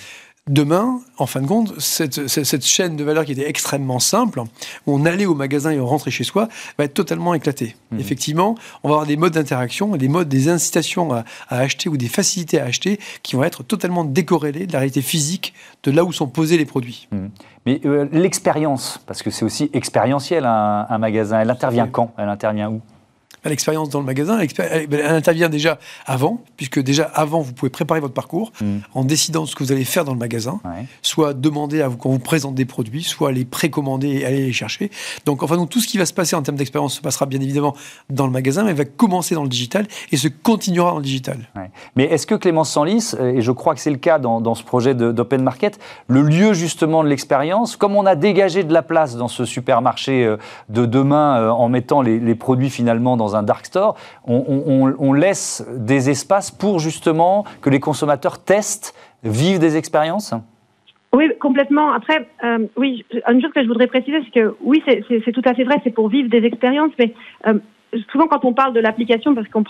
[0.50, 4.42] Demain, en fin de compte, cette, cette, chaîne de valeur qui était extrêmement simple,
[4.88, 7.76] où on allait au magasin et on rentrait chez soi, va être totalement éclatée.
[7.92, 8.00] Mmh.
[8.00, 12.08] Effectivement, on va avoir des modes d'interaction, des modes, des incitations à, acheter ou des
[12.08, 16.12] facilités à acheter qui vont être totalement décorrélées de la réalité physique de là où
[16.12, 17.08] sont posés les produits.
[17.12, 17.28] Mmh.
[17.68, 22.12] Mais euh, l'expérience, parce que c'est aussi expérientiel un, un magasin, elle intervient quand?
[22.18, 22.82] Elle intervient où?
[23.48, 28.14] L'expérience dans le magasin, elle, intervient déjà avant, puisque déjà avant, vous pouvez préparer votre
[28.14, 28.78] parcours mm.
[28.94, 30.60] en décidant ce que vous allez faire dans le magasin,
[31.02, 34.54] soit demander à vous quand vous présente des produits, soit les précommander et aller les
[34.54, 34.92] chercher.
[35.26, 37.40] Donc, enfin, donc, tout ce qui va se passer en termes d'expérience se passera bien
[37.40, 37.76] évidemment
[38.10, 41.38] dans le magasin, mais va commencer dans le digital et se continuera dans le digital.
[41.96, 44.56] Mais est-ce que Clémence Sanlis, euh, et je crois que c'est le cas dans, dans
[44.56, 48.82] ce projet d'Open Market, le lieu justement de l'expérience, comme on a dégagé de la
[48.82, 50.38] place dans ce supermarché euh,
[50.70, 55.66] de demain euh, en mettant les, les produits finalement dans un dark store, on, laisse
[55.76, 60.34] des espaces pour justement que les consommateurs testent, vivent des expériences
[61.12, 61.92] oui, complètement.
[61.92, 65.56] Après, euh, oui, une chose que je voudrais préciser, c'est que oui, c'est tout à
[65.56, 67.14] fait vrai, c'est pour vivre des expériences, mais
[67.48, 67.56] euh,
[68.12, 69.64] souvent quand on parle de l'application, parce qu'on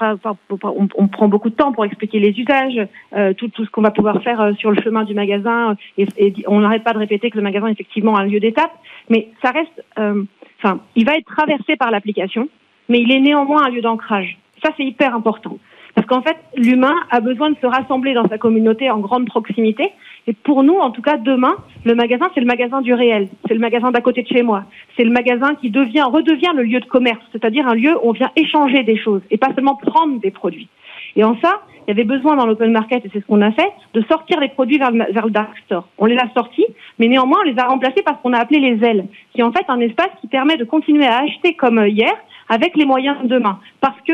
[0.98, 2.86] on, prend beaucoup de temps pour expliquer les usages,
[3.16, 6.34] euh, tout, tout, ce qu'on va pouvoir faire sur le chemin du magasin, et, et
[6.48, 8.74] on n'arrête pas de répéter que le magasin est effectivement un lieu d'étape,
[9.10, 12.50] mais ça reste, enfin, il va être traversé par l'application
[12.90, 14.38] mais il est néanmoins un lieu d'ancrage.
[14.64, 15.58] Ça, c'est hyper important.
[15.96, 19.92] Parce qu'en fait, l'humain a besoin de se rassembler dans sa communauté en grande proximité.
[20.28, 23.28] Et pour nous, en tout cas, demain, le magasin, c'est le magasin du réel.
[23.48, 24.64] C'est le magasin d'à côté de chez moi.
[24.96, 28.12] C'est le magasin qui devient, redevient le lieu de commerce, c'est-à-dire un lieu où on
[28.12, 30.70] vient échanger des choses et pas seulement prendre des produits.
[31.16, 33.52] Et en ça, il y avait besoin dans l'open market, et c'est ce qu'on a
[33.52, 35.88] fait, de sortir les produits vers le, vers le dark store.
[35.98, 36.68] On les a sortis,
[37.00, 39.44] mais néanmoins, on les a remplacés par ce qu'on a appelé les ailes, qui est
[39.44, 42.14] en fait un espace qui permet de continuer à acheter comme hier,
[42.50, 43.60] avec les moyens de demain.
[43.80, 44.14] Parce que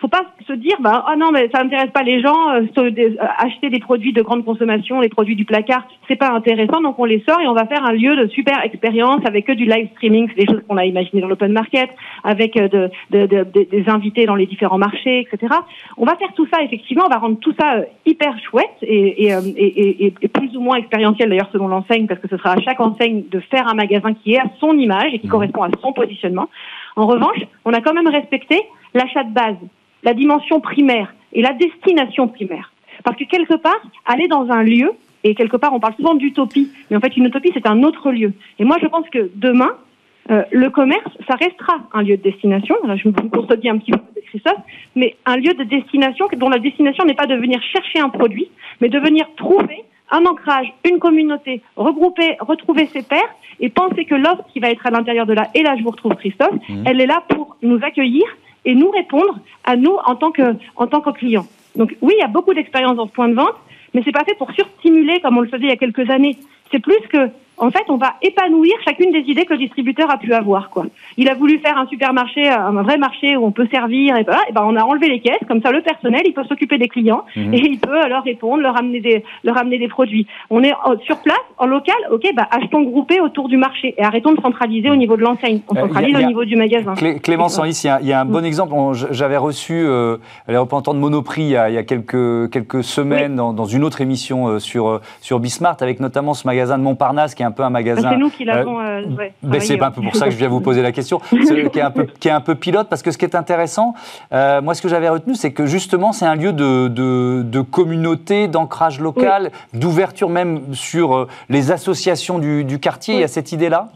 [0.00, 3.16] faut pas se dire bah ah non mais ça n'intéresse pas les gens euh, euh,
[3.38, 7.06] acheter des produits de grande consommation les produits du placard c'est pas intéressant donc on
[7.06, 9.88] les sort et on va faire un lieu de super expérience avec que du live
[9.92, 11.88] streaming c'est des choses qu'on a imaginées dans l'open market
[12.24, 15.54] avec euh, de, de, de, des invités dans les différents marchés etc
[15.96, 19.32] on va faire tout ça effectivement on va rendre tout ça hyper chouette et, et,
[19.56, 22.80] et, et plus ou moins expérientiel d'ailleurs selon l'enseigne parce que ce sera à chaque
[22.80, 25.30] enseigne de faire un magasin qui est à son image et qui mmh.
[25.30, 26.50] correspond à son positionnement
[26.96, 28.60] en revanche, on a quand même respecté
[28.94, 29.56] l'achat de base,
[30.02, 32.72] la dimension primaire et la destination primaire.
[33.04, 34.92] Parce que quelque part, aller dans un lieu,
[35.22, 38.10] et quelque part on parle souvent d'utopie, mais en fait une utopie c'est un autre
[38.10, 38.32] lieu.
[38.58, 39.76] Et moi je pense que demain,
[40.30, 42.74] euh, le commerce, ça restera un lieu de destination.
[42.84, 44.58] je me contredis un petit peu, Christophe,
[44.96, 48.48] mais un lieu de destination dont la destination n'est pas de venir chercher un produit,
[48.80, 54.14] mais de venir trouver un ancrage, une communauté, regrouper, retrouver ses pairs et penser que
[54.14, 56.84] l'offre qui va être à l'intérieur de là, et là je vous retrouve Christophe, mmh.
[56.86, 58.24] elle est là pour nous accueillir
[58.64, 61.46] et nous répondre à nous en tant que, en tant que clients.
[61.76, 63.54] Donc oui, il y a beaucoup d'expérience dans ce point de vente,
[63.94, 66.36] mais c'est pas fait pour surstimuler comme on le faisait il y a quelques années.
[66.70, 70.18] C'est plus que en fait, on va épanouir chacune des idées que le distributeur a
[70.18, 70.68] pu avoir.
[70.70, 70.86] Quoi.
[71.16, 74.36] Il a voulu faire un supermarché, un vrai marché où on peut servir, et, ben,
[74.48, 76.88] et ben on a enlevé les caisses, comme ça le personnel, il peut s'occuper des
[76.88, 77.54] clients mhm.
[77.54, 80.26] et il peut leur répondre, leur amener des, leur amener des produits.
[80.50, 84.32] On est sur place, en local, ok, bah, achetons groupés autour du marché et arrêtons
[84.32, 85.60] de centraliser au niveau de l'enseigne.
[85.68, 86.94] On euh, centralise au niveau du magasin.
[87.22, 87.70] Clémence Henry,
[88.02, 88.44] il y, a un bon mm.
[88.44, 88.74] exemple.
[89.12, 93.64] J'avais reçu euh, les représentants de Monoprix il y a, quelques, quelques semaines dans, dans,
[93.64, 97.42] une autre émission euh, sur, sur Bismart, avec notamment ce magasin magasin de Montparnasse, qui
[97.42, 98.10] est un peu un magasin.
[98.10, 98.80] C'est nous qui l'avons.
[98.80, 99.02] Euh,
[99.42, 101.18] ouais, c'est un peu pour ça que je viens vous poser la question,
[101.72, 103.94] qui est, un peu, qui est un peu pilote, parce que ce qui est intéressant,
[104.30, 109.00] moi, ce que j'avais retenu, c'est que justement, c'est un lieu de, de, communauté, d'ancrage
[109.00, 113.14] local, d'ouverture même sur les associations du, du quartier.
[113.14, 113.88] Il y a cette idée-là?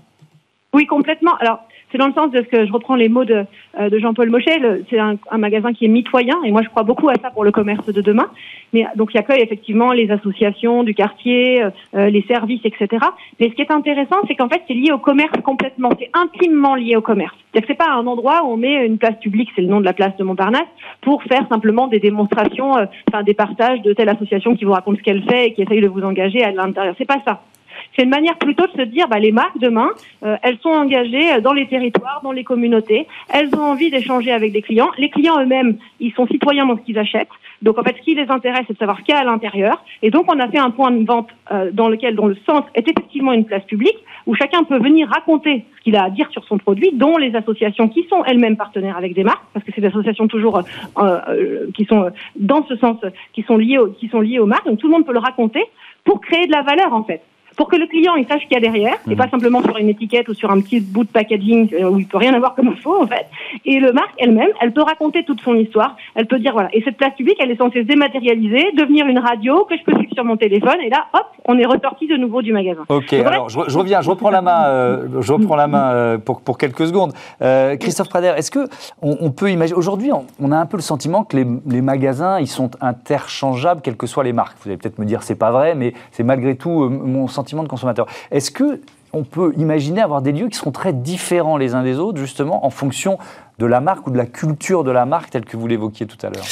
[0.73, 1.35] Oui, complètement.
[1.41, 1.61] Alors,
[1.91, 3.45] c'est dans le sens de ce que je reprends les mots de,
[3.79, 4.61] euh, Jean-Paul Mochet.
[4.89, 7.51] C'est un, magasin qui est mitoyen et moi je crois beaucoup à ça pour le
[7.51, 8.29] commerce de demain.
[8.73, 13.05] Mais donc il accueille effectivement les associations du quartier, euh, euh, les services, etc.
[13.39, 15.91] Mais ce qui est intéressant, c'est qu'en fait c'est lié au commerce complètement.
[15.99, 17.35] C'est intimement lié au commerce.
[17.53, 19.81] C'est-à-dire que c'est pas un endroit où on met une place publique, c'est le nom
[19.81, 20.69] de la place de Montparnasse,
[21.01, 22.73] pour faire simplement des démonstrations,
[23.09, 25.81] enfin des partages de telle association qui vous raconte ce qu'elle fait et qui essaye
[25.81, 26.95] de vous engager à l'intérieur.
[26.99, 27.41] C'est pas ça.
[27.97, 29.91] C'est une manière plutôt de se dire, bah, les marques demain,
[30.25, 33.07] euh, elles sont engagées euh, dans les territoires, dans les communautés.
[33.33, 34.91] Elles ont envie d'échanger avec des clients.
[34.97, 37.29] Les clients eux-mêmes, ils sont citoyens dans ce qu'ils achètent.
[37.63, 39.25] Donc en fait, ce qui les intéresse, c'est de savoir ce qu'il y a à
[39.25, 39.85] l'intérieur.
[40.03, 42.69] Et donc on a fait un point de vente euh, dans lequel, dont le centre
[42.75, 46.31] est effectivement une place publique, où chacun peut venir raconter ce qu'il a à dire
[46.31, 49.73] sur son produit, dont les associations qui sont elles-mêmes partenaires avec des marques, parce que
[49.75, 50.63] c'est des associations toujours
[51.75, 52.99] qui sont dans ce sens,
[53.33, 54.67] qui sont liées, qui sont liées aux marques.
[54.67, 55.65] Donc tout le monde peut le raconter
[56.05, 57.23] pour créer de la valeur en fait
[57.61, 59.33] pour que le client il sache ce qu'il y a derrière, et pas mhm.
[59.33, 62.17] simplement sur une étiquette ou sur un petit bout de packaging euh, où il peut
[62.17, 63.27] rien avoir comme info en fait.
[63.67, 66.71] Et le marque elle-même, elle peut raconter toute son histoire, elle peut dire voilà.
[66.73, 69.95] Et cette place publique, elle est censée se dématérialiser, devenir une radio que je peux
[69.95, 72.85] suivre sur mon téléphone, et là, hop, on est ressorti de nouveau du magasin.
[72.89, 76.41] Ok, alors je, reviens, je reprends la main, euh, je reprends la main euh, pour,
[76.41, 77.13] pour quelques secondes.
[77.79, 78.71] Christophe Prader, est-ce que
[79.03, 82.47] on, peut imaginer aujourd'hui, on, a un peu le sentiment que les, les, magasins, ils
[82.47, 84.57] sont interchangeables, quelles que soient les marques.
[84.63, 87.69] Vous allez peut-être me dire c'est pas vrai, mais c'est malgré tout mon sentiment de
[87.69, 88.07] consommateur.
[88.31, 88.81] Est-ce que
[89.13, 92.65] on peut imaginer avoir des lieux qui seront très différents les uns des autres, justement,
[92.65, 93.19] en fonction
[93.61, 96.17] de la marque ou de la culture de la marque, telle que vous l'évoquiez tout
[96.27, 96.47] à l'heure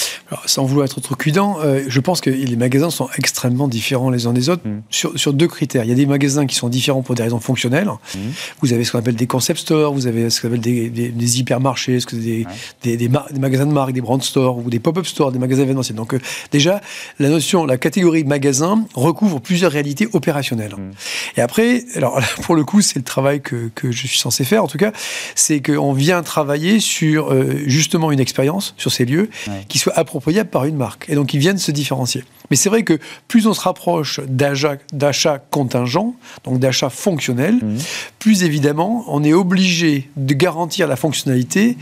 [0.44, 4.26] Sans vouloir être trop cuidant, euh, je pense que les magasins sont extrêmement différents les
[4.26, 4.82] uns des autres mm.
[4.90, 5.84] sur, deux critères.
[5.84, 7.88] Il y a des magasins qui sont différents pour des raisons fonctionnelles.
[7.88, 8.18] Mm.
[8.61, 11.98] Vous avez ce qu'on appelle des concept stores, vous avez ce qu'on appelle des, hypermarchés,
[12.12, 12.46] des,
[12.82, 15.96] des, magasins de marque, des brand stores ou des pop-up stores, des magasins événementiels.
[15.96, 16.20] Donc euh,
[16.52, 16.82] déjà,
[17.18, 20.74] la notion, la catégorie magasin recouvre plusieurs réalités opérationnelles.
[20.76, 20.90] Mm.
[21.38, 24.62] Et après, alors pour le coup, c'est le travail que, que je suis censé faire
[24.62, 24.92] en tout cas,
[25.34, 29.30] c'est qu'on vient travailler sur sur euh, justement une expérience sur ces lieux
[29.68, 31.09] qui soit appropriable par une marque.
[31.09, 32.24] Et donc ils viennent se différencier.
[32.51, 37.76] Mais c'est vrai que plus on se rapproche d'achat contingent, donc d'achat fonctionnel, mmh.
[38.18, 41.76] plus évidemment on est obligé de garantir la fonctionnalité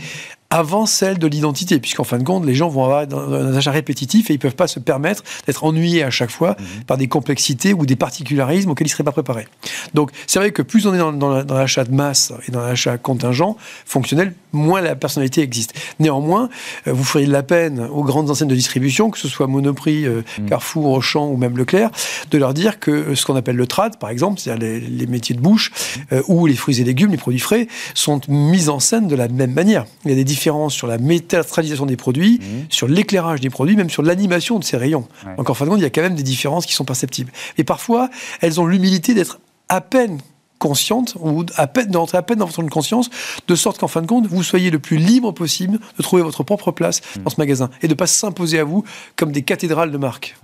[0.49, 4.29] avant celle de l'identité, puisqu'en fin de compte, les gens vont avoir un achat répétitif
[4.29, 6.83] et ils ne peuvent pas se permettre d'être ennuyés à chaque fois mhm.
[6.85, 9.47] par des complexités ou des particularismes auxquels ils ne seraient pas préparés.
[9.93, 13.57] Donc c'est vrai que plus on est dans, l'achat de masse et dans l'achat contingent,
[13.85, 15.73] fonctionnel, moins la personnalité existe.
[15.99, 16.49] Néanmoins,
[16.87, 20.05] euh, vous feriez de la peine aux grandes enseignes de distribution, que ce soit Monoprix,
[20.05, 20.49] euh, mhm.
[20.49, 21.91] Carrefour, Auchan ou même Leclerc,
[22.31, 25.35] de leur dire que euh, ce qu'on appelle le trad, par exemple, c'est-à-dire les, métiers
[25.35, 25.71] de bouche,
[26.11, 26.21] mhm.
[26.27, 29.53] ou les fruits et légumes, les produits frais, sont mis en scène de la même
[29.53, 29.85] manière.
[30.05, 32.65] Il y a des différence sur la métastralisation des produits, mmh.
[32.69, 35.07] sur l'éclairage des produits, même sur l'animation de ces rayons.
[35.37, 37.31] Donc en fin de compte, il y a quand même des différences qui sont perceptibles.
[37.57, 38.09] Et parfois,
[38.41, 40.19] elles ont l'humilité d'être à peine
[40.57, 43.09] consciente, ou à peine, d'entrer à peine dans votre conscience,
[43.47, 46.43] de sorte qu'en fin de compte, vous soyez le plus libre possible de trouver votre
[46.43, 47.23] propre place mm.
[47.23, 48.83] dans ce magasin et de ne pas s'imposer à vous
[49.15, 50.35] comme des cathédrales de marque.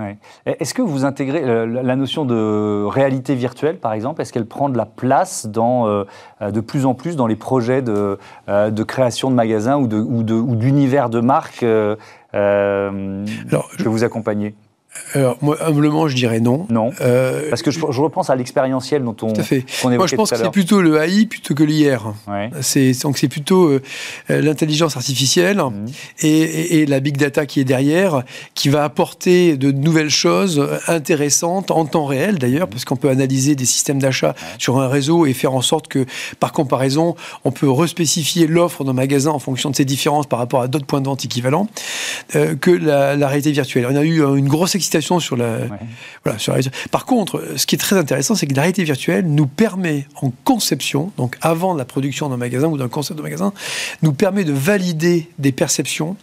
[0.45, 4.69] Est-ce que vous intégrez euh, la notion de réalité virtuelle, par exemple Est-ce qu'elle prend
[4.69, 6.05] de la place dans, euh,
[6.41, 8.17] de plus en plus dans les projets de,
[8.49, 11.95] euh, de création de magasins ou d'univers de, ou de, marque que
[13.85, 14.55] vous accompagnez?
[15.15, 16.65] Alors, moi, humblement, je dirais non.
[16.69, 16.91] Non.
[17.01, 19.33] Euh, Parce que je, je, repense à l'expérientiel dont on.
[19.33, 19.65] Tout à fait.
[19.83, 22.13] moi, je pense que c'est plutôt le AI plutôt que l'IR.
[22.27, 22.49] Ouais.
[22.61, 23.81] C'est donc c'est plutôt euh,
[24.29, 25.85] l'intelligence artificielle mhm.
[26.21, 28.23] et, et, la big data qui est derrière,
[28.55, 33.55] qui va apporter de nouvelles choses intéressantes en temps réel d'ailleurs, parce qu'on peut analyser
[33.55, 36.05] des systèmes d'achat sur un réseau et faire en sorte que,
[36.39, 40.61] par comparaison, on peut respécifier l'offre d'un magasin en fonction de ses différences par rapport
[40.61, 41.67] à d'autres points de vente équivalents
[42.35, 43.87] euh, que la, la, réalité virtuelle.
[43.89, 44.75] On a eu une grosse
[45.19, 45.59] sur la,
[46.23, 46.55] voilà, sur
[46.91, 50.31] Par contre, ce qui est très intéressant, c'est que la réalité virtuelle nous permet en
[50.43, 53.53] conception, donc avant la production d'un magasin ou d'un concept de magasin,
[54.01, 56.15] nous permet de valider des perceptions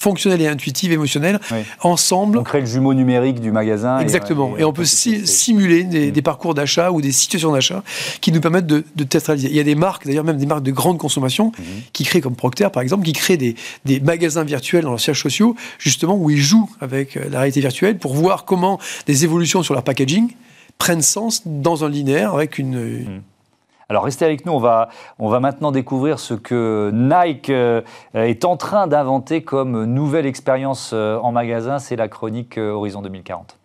[0.00, 1.38] fonctionnelle et intuitive, émotionnelle,
[1.82, 2.38] ensemble.
[2.38, 3.98] On crée le jumeau numérique du magasin.
[3.98, 4.56] Exactement.
[4.56, 6.10] Et, on peut simuler mm.
[6.10, 7.82] des, parcours d'achat ou des situations d'achat
[8.22, 9.48] qui nous permettent de, de testraliser.
[9.48, 11.90] Il y a des marques, d'ailleurs même des marques de grande consommation, mm-hmm.
[11.92, 15.20] qui créent comme Procter par exemple, qui créent des, des magasins virtuels dans leurs sièges
[15.20, 19.62] sociaux, justement où ils jouent avec euh, la réalité virtuelle pour voir comment des évolutions
[19.62, 20.30] sur leur packaging
[20.78, 23.22] prennent sens dans un linéaire avec une, mm.
[23.90, 24.88] Alors restez avec nous, on va,
[25.18, 27.82] on va maintenant découvrir ce que Nike euh,
[28.14, 31.80] est en train d'inventer comme nouvelle expérience euh, en magasin.
[31.80, 33.56] C'est la chronique euh, Horizon 2040.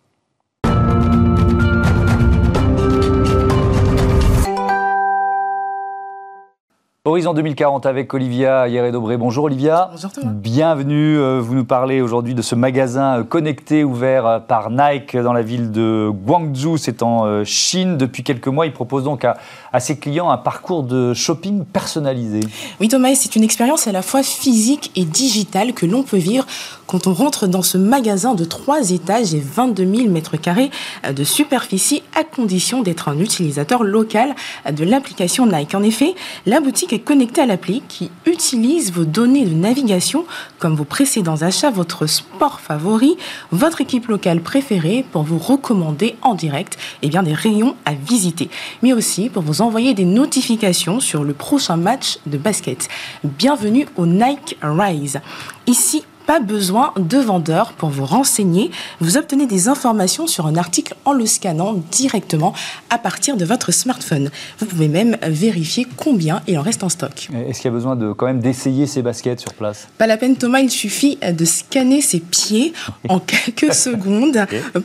[7.04, 9.16] Horizon 2040 avec Olivia Hieré-Dobré.
[9.16, 9.90] Bonjour Olivia.
[9.92, 10.40] Bonjour tout le monde.
[10.40, 11.38] Bienvenue.
[11.38, 16.10] Vous nous parlez aujourd'hui de ce magasin connecté ouvert par Nike dans la ville de
[16.12, 16.78] Guangzhou.
[16.78, 17.96] C'est en Chine.
[17.96, 19.36] Depuis quelques mois, Il propose donc à
[19.76, 22.40] à ses clients un parcours de shopping personnalisé.
[22.80, 26.46] Oui Thomas, c'est une expérience à la fois physique et digitale que l'on peut vivre
[26.86, 30.70] quand on rentre dans ce magasin de 3 étages et 22 000 mètres carrés
[31.12, 34.34] de superficie à condition d'être un utilisateur local
[34.70, 35.74] de l'application Nike.
[35.74, 36.14] En effet,
[36.46, 40.24] la boutique est connectée à l'appli qui utilise vos données de navigation
[40.58, 43.16] comme vos précédents achats, votre sport favori,
[43.50, 48.48] votre équipe locale préférée pour vous recommander en direct eh bien, des rayons à visiter,
[48.82, 52.88] mais aussi pour vous envoyer des notifications sur le prochain match de basket.
[53.24, 55.20] Bienvenue au Nike Rise.
[55.66, 58.70] Ici, pas besoin de vendeur pour vous renseigner.
[59.00, 62.52] Vous obtenez des informations sur un article en le scannant directement
[62.90, 64.30] à partir de votre smartphone.
[64.58, 67.28] Vous pouvez même vérifier combien il en reste en stock.
[67.48, 69.88] Est-ce qu'il y a besoin de quand même d'essayer ces baskets sur place?
[69.98, 72.72] Pas la peine Thomas, il suffit de scanner ses pieds
[73.08, 74.38] en quelques secondes.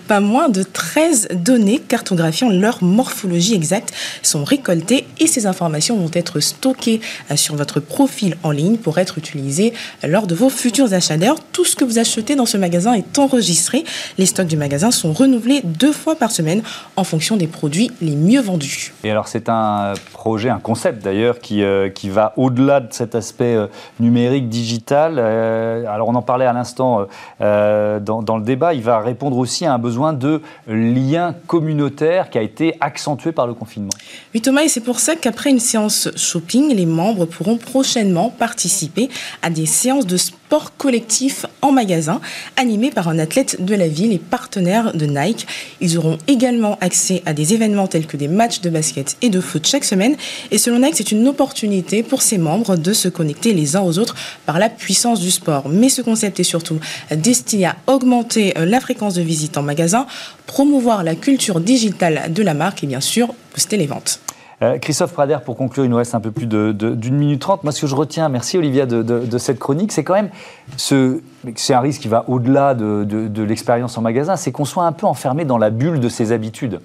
[0.07, 6.11] Pas moins de 13 données cartographiant leur morphologie exacte sont récoltées et ces informations vont
[6.13, 7.01] être stockées
[7.35, 9.73] sur votre profil en ligne pour être utilisées
[10.03, 13.83] lors de vos futurs achats tout ce que vous achetez dans ce magasin est enregistré.
[14.17, 16.61] Les stocks du magasin sont renouvelés deux fois par semaine
[16.95, 18.93] en fonction des produits les mieux vendus.
[19.03, 23.15] Et alors, c'est un projet, un concept d'ailleurs, qui, euh, qui va au-delà de cet
[23.15, 23.67] aspect euh,
[23.99, 25.15] numérique, digital.
[25.17, 27.07] Euh, alors, on en parlait à l'instant
[27.39, 28.73] dans, dans, le débat.
[28.73, 33.47] Il va répondre aussi à un besoin de lien communautaire qui a été accentué par
[33.47, 33.91] le confinement.
[34.33, 39.09] Oui, Thomas, et c'est pour ça qu'après une séance shopping, les membres pourront prochainement participer
[39.41, 42.19] à des séances de sport sport collectif en magasin,
[42.57, 45.47] animé par un athlète de la ville et partenaire de Nike.
[45.79, 49.39] Ils auront également accès à des événements tels que des matchs de basket et de
[49.39, 50.17] foot chaque semaine.
[50.51, 53.97] Et selon Nike, c'est une opportunité pour ses membres de se connecter les uns aux
[53.97, 55.69] autres par la puissance du sport.
[55.69, 56.81] Mais ce concept est surtout
[57.11, 60.05] destiné à augmenter la fréquence de visite en magasin,
[60.47, 64.19] promouvoir la culture digitale de la marque et bien sûr booster les ventes.
[64.63, 67.63] Euh, Christophe Prader, pour conclure, il nous reste un peu plus d'une minute trente.
[67.63, 70.29] Moi, ce que je retiens, merci Olivia de, cette chronique, c'est quand même
[70.77, 71.21] ce,
[71.55, 75.07] c'est un risque qui va au-delà de, l'expérience en magasin, c'est qu'on soit un peu
[75.07, 76.79] enfermé dans la bulle de ses habitudes.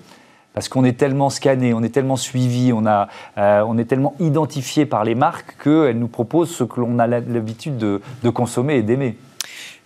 [0.55, 4.14] Parce qu'on est tellement scanné, on est tellement suivi, on, a, euh, on est tellement
[4.20, 8.83] identifié par les marques qu'elles nous proposent ce que l'on a l'habitude de, consommer et
[8.83, 9.18] d'aimer.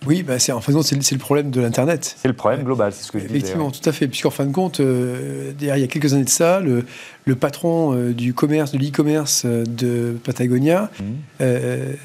[0.06, 2.16] Oui, bah c'est, en fin de compte, c'est, le problème de l'Internet.
[2.20, 3.36] C'est le problème global, c'est ce que je disais.
[3.36, 4.08] Effectivement, tout à fait.
[4.08, 6.84] Puisqu'en fin de compte, euh, il y a quelques années de ça, le,
[7.26, 11.44] le patron euh, du commerce, de l'e-commerce euh, de Patagonia, mmh.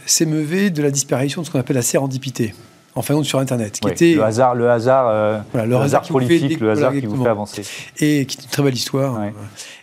[0.06, 2.54] s'émeuvait de la disparition de ce qu'on appelle la sérendipité
[2.96, 3.80] en fin de compte sur Internet.
[3.80, 7.62] Qui était, le hasard, le hasard, le, hasard, prolifique, le hasard qui vous fait avancer.
[8.00, 9.20] Et qui est une très belle histoire.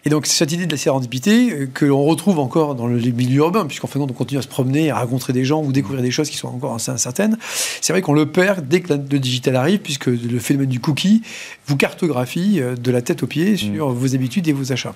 [0.05, 3.39] Et donc, cette idée de la sérendipité, euh, que l'on retrouve encore dans le milieu
[3.39, 6.11] urbain, puisqu'en fait, on continue à se promener, à rencontrer des gens ou découvrir des
[6.11, 7.39] choses qui sont encore assez incertaines,
[7.81, 11.23] c'est vrai qu'on le perd dès que le digital arrive, puisque le phénomène du cookie
[11.67, 13.95] vous cartographie euh, de la tête aux pieds sur mm.
[13.95, 14.95] vos habitudes et vos achats.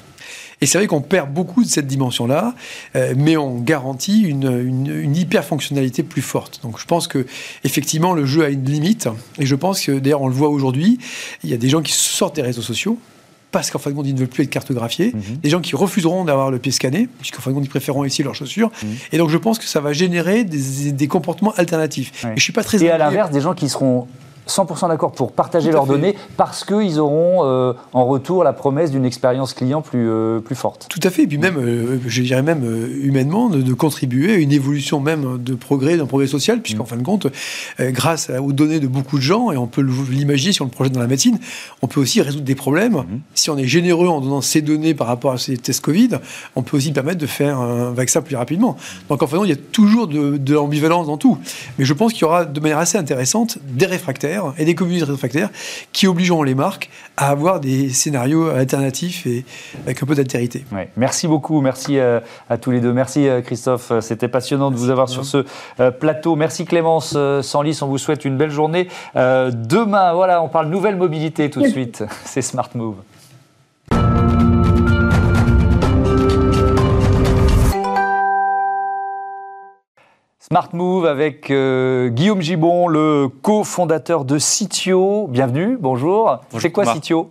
[0.61, 2.55] Et c'est vrai qu'on perd beaucoup de cette dimension-là,
[2.95, 6.61] euh, mais on garantit une, une, une hyper-fonctionnalité plus forte.
[6.63, 7.27] Donc je pense que
[7.65, 10.99] effectivement le jeu a une limite, et je pense que d'ailleurs on le voit aujourd'hui,
[11.45, 12.99] il y a des gens qui sortent des réseaux sociaux,
[13.57, 15.13] parce qu'en fin de compte, ils ne veulent plus être cartographiés.
[15.15, 15.37] Mhm.
[15.43, 18.23] Des gens qui refuseront d'avoir le pied scanné, puisqu'en fin de compte, ils préféreront ici
[18.23, 18.71] leurs chaussures.
[18.83, 18.89] Mhm.
[19.13, 22.25] Et donc, je pense que ça va générer des, comportements alternatifs.
[22.25, 22.83] Et je suis pas très.
[22.83, 24.09] Et à l'inverse, des gens qui seront
[24.47, 29.05] 100% d'accord pour partager leurs données parce qu'ils auront euh, en retour la promesse d'une
[29.05, 30.87] expérience client plus, euh, plus forte.
[30.89, 31.23] Tout à fait.
[31.23, 32.65] Et puis même, euh, je dirais même
[33.03, 36.87] humainement, de, contribuer à une évolution même de progrès, d'un progrès social, puisqu'en mm.
[36.87, 37.27] fin de compte,
[37.79, 40.95] grâce aux données de beaucoup de gens, et on peut l'imaginer si on le projette
[40.95, 41.39] dans la médecine,
[41.83, 42.95] on peut aussi résoudre des problèmes.
[42.95, 43.21] Mm.
[43.35, 46.11] Si on est généreux en donnant ces données par rapport à ces tests Covid,
[46.55, 48.77] on peut aussi permettre de faire un vaccin plus rapidement.
[49.09, 51.39] Donc en fin de compte, il y a toujours de, de l'ambivalence dans tout.
[51.79, 55.03] Mais je pense qu'il y aura de manière assez intéressante des réfractaires et des communes
[55.03, 55.51] réfractaires
[55.93, 59.45] qui obligeront les marques à avoir des scénarios alternatifs et
[59.85, 60.65] avec un peu d'altérité.
[60.97, 62.21] Merci beaucoup, merci euh,
[62.51, 62.93] à, tous les deux.
[62.93, 65.45] Merci euh, Christophe, c'était passionnant de vous avoir sur ce
[65.81, 66.37] euh, plateau.
[66.37, 68.89] Merci Clémence Sanlis, on vous souhaite une belle journée.
[69.15, 72.05] demain, voilà, on parle nouvelle mobilité tout de suite.
[72.25, 72.97] C'est Smart Move.
[80.49, 85.27] Smart Move avec euh, Guillaume Gibon, le cofondateur de Sitio.
[85.27, 86.39] Bienvenue, bonjour.
[86.61, 87.29] C'est quoi Sitio?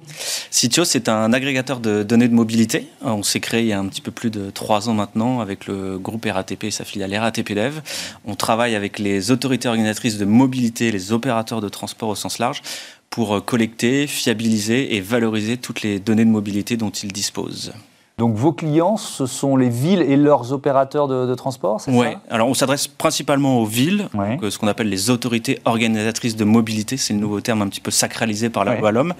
[0.51, 2.89] Sitio, c'est un agrégateur de données de mobilité.
[3.01, 5.65] On s'est créé il y a un petit peu plus de trois ans maintenant avec
[5.65, 7.79] le groupe RATP et sa filiale RATP Dev.
[8.25, 12.63] On travaille avec les autorités organisatrices de mobilité, les opérateurs de transport au sens large,
[13.09, 17.71] pour collecter, fiabiliser et valoriser toutes les données de mobilité dont ils disposent.
[18.17, 22.17] Donc vos clients, ce sont les villes et leurs opérateurs de, transport, c'est ouais.
[22.29, 27.13] Alors on s'adresse principalement aux villes, ce qu'on appelle les autorités organisatrices de mobilité, c'est
[27.13, 29.13] le nouveau terme un petit peu sacralisé par la loi l'homme,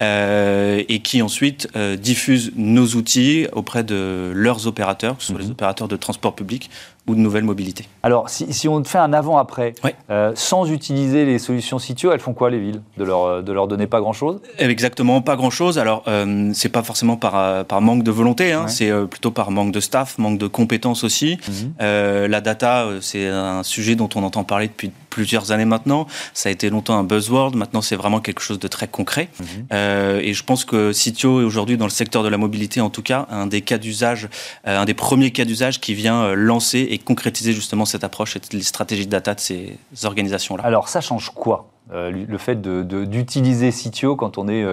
[0.00, 5.40] euh, et qui ensuite euh, diffusent nos outils auprès de leurs opérateurs, que ce soit
[5.40, 5.52] les mhm.
[5.52, 6.70] opérateurs de transport public
[7.06, 7.88] ou de nouvelles mobilités.
[8.02, 9.74] Alors, si, on fait un avant-après,
[10.10, 13.68] euh, sans utiliser les solutions Sitio, elles font quoi les villes de leur, de leur
[13.68, 14.40] donner pas grand-chose?
[14.58, 15.78] Exactement, pas grand-chose.
[15.78, 18.68] Alors, euh, c'est pas forcément par, euh, par manque de volonté, hein.
[18.68, 21.38] c'est euh, plutôt par manque de staff, manque de compétences aussi.
[21.48, 22.28] Mhm.
[22.28, 26.06] la data, c'est un sujet dont on entend parler depuis plusieurs années maintenant.
[26.34, 27.56] Ça a été longtemps un buzzword.
[27.56, 29.30] Maintenant, c'est vraiment quelque chose de très concret.
[29.40, 29.46] Mhm.
[29.72, 32.90] Euh, et je pense que Sitio est aujourd'hui dans le secteur de la mobilité, en
[32.90, 34.28] tout cas, un des cas d'usage,
[34.66, 38.36] euh, un des premiers cas d'usage qui vient euh, lancer et concrétiser justement cette approche
[38.36, 40.62] et les stratégies de data de ces organisations-là.
[40.64, 44.64] Alors, ça change quoi le fait d'utiliser de, Sitio quand on est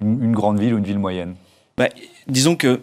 [0.00, 1.34] une, grande ville ou une ville moyenne?
[1.76, 1.88] Bah,
[2.28, 2.78] Disons qu'il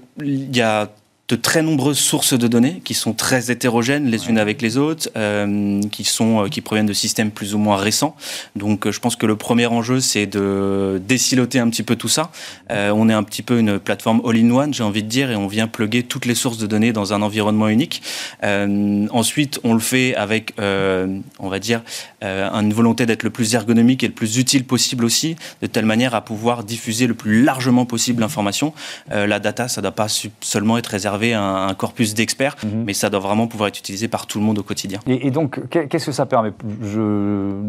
[0.55, 0.89] y a
[1.29, 5.09] de très nombreuses sources de données qui sont très hétérogènes les unes avec les autres,
[5.15, 8.15] euh, qui sont euh, qui proviennent de systèmes plus ou moins récents.
[8.55, 12.07] Donc, euh, je pense que le premier enjeu c'est de déciloter un petit peu tout
[12.07, 12.31] ça.
[12.69, 15.67] on est un petit peu une plateforme all-in-one, j'ai envie de dire, et on vient
[15.67, 18.01] plugger toutes les sources de données dans un environnement unique.
[18.41, 21.81] ensuite, on le fait avec, on va dire,
[22.21, 26.15] une volonté d'être le plus ergonomique et le plus utile possible aussi, de telle manière
[26.15, 28.73] à pouvoir diffuser le plus largement possible l'information.
[29.09, 30.07] la data, ça ne doit pas
[30.41, 32.83] seulement être réservé un, corpus d'experts, mhm.
[32.85, 34.99] mais ça doit vraiment pouvoir être utilisé par tout le monde au quotidien.
[35.07, 36.51] Et, donc, qu'est-ce que ça permet?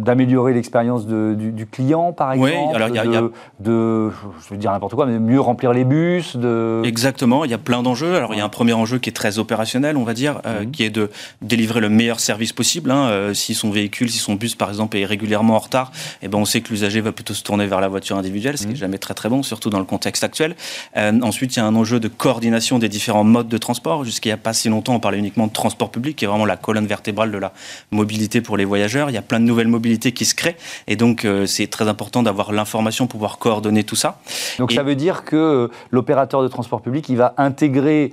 [0.02, 3.22] D'améliorer l'expérience du, client, par exemple Oui, alors il y, a,
[3.60, 6.82] de, je veux dire n'importe quoi, mais mieux remplir les bus de...
[6.84, 8.14] Exactement, il y a plein d'enjeux.
[8.14, 10.62] Alors, il y a un premier enjeu qui est très opérationnel, on va dire, euh,
[10.62, 10.70] mhm.
[10.70, 11.10] qui est de
[11.42, 12.90] délivrer le meilleur service possible.
[12.90, 13.08] Hein.
[13.08, 16.38] Euh, si son véhicule, si son bus, par exemple, est régulièrement en retard, eh ben,
[16.38, 18.74] on sait que l'usager va plutôt se tourner vers la voiture individuelle, ce qui n'est
[18.74, 18.80] mhm.
[18.80, 20.56] jamais très très bon, surtout dans le contexte actuel.
[20.96, 24.04] Euh, ensuite, il y a un enjeu de coordination des différents modes de transport.
[24.04, 26.46] Jusqu'il n'y a pas si longtemps, on parlait uniquement de transport public, qui est vraiment
[26.46, 27.52] la colonne vertébrale de la
[27.92, 29.10] mobilité pour les voyageurs.
[29.10, 30.56] Il y a plein de nouvelles mobilités qui se créent.
[30.88, 34.20] Et donc, euh, c'est très important d'avoir l'information pour pouvoir coordonner tout ça.
[34.58, 38.12] Donc, ça veut dire que l'opérateur de transport public, il va intégrer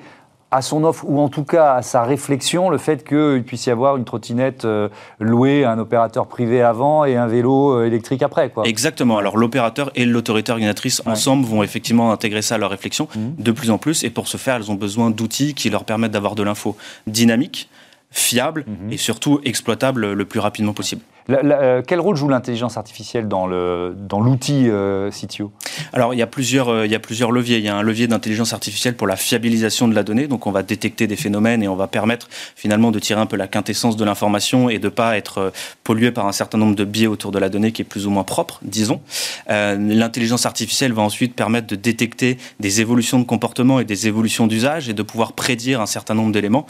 [0.51, 3.69] à son offre, ou en tout cas à sa réflexion, le fait qu'il puisse y
[3.69, 4.87] avoir une trottinette euh,
[5.19, 8.49] louée à un opérateur privé avant et un vélo euh, électrique après.
[8.49, 8.65] Quoi.
[8.65, 9.17] Exactement.
[9.17, 13.41] Alors l'opérateur et l'autorité organisatrice ensemble vont effectivement intégrer ça à leur réflexion mmh.
[13.41, 14.03] de plus en plus.
[14.03, 16.77] Et pour ce faire, elles ont besoin d'outils qui leur permettent d'avoir de l'info
[17.07, 17.69] dynamique,
[18.11, 18.93] fiable mmh.
[18.93, 21.01] et surtout exploitable le plus rapidement possible.
[21.29, 25.51] Euh, quel rôle joue l'intelligence artificielle dans l'outil dans euh, CTO
[25.93, 27.57] Alors, il y, a plusieurs, euh, il y a plusieurs leviers.
[27.57, 30.27] Il y a un levier d'intelligence artificielle pour la fiabilisation de la donnée.
[30.27, 33.35] Donc, on va détecter des phénomènes et on va permettre finalement de tirer un peu
[33.35, 35.51] la quintessence de l'information et de ne pas être
[35.83, 38.09] pollué par un certain nombre de biais autour de la donnée qui est plus ou
[38.09, 39.01] moins propre, disons.
[39.47, 44.89] l'intelligence artificielle va ensuite permettre de détecter des évolutions de comportement et des évolutions d'usage
[44.89, 46.65] et de pouvoir prédire un certain nombre d'éléments,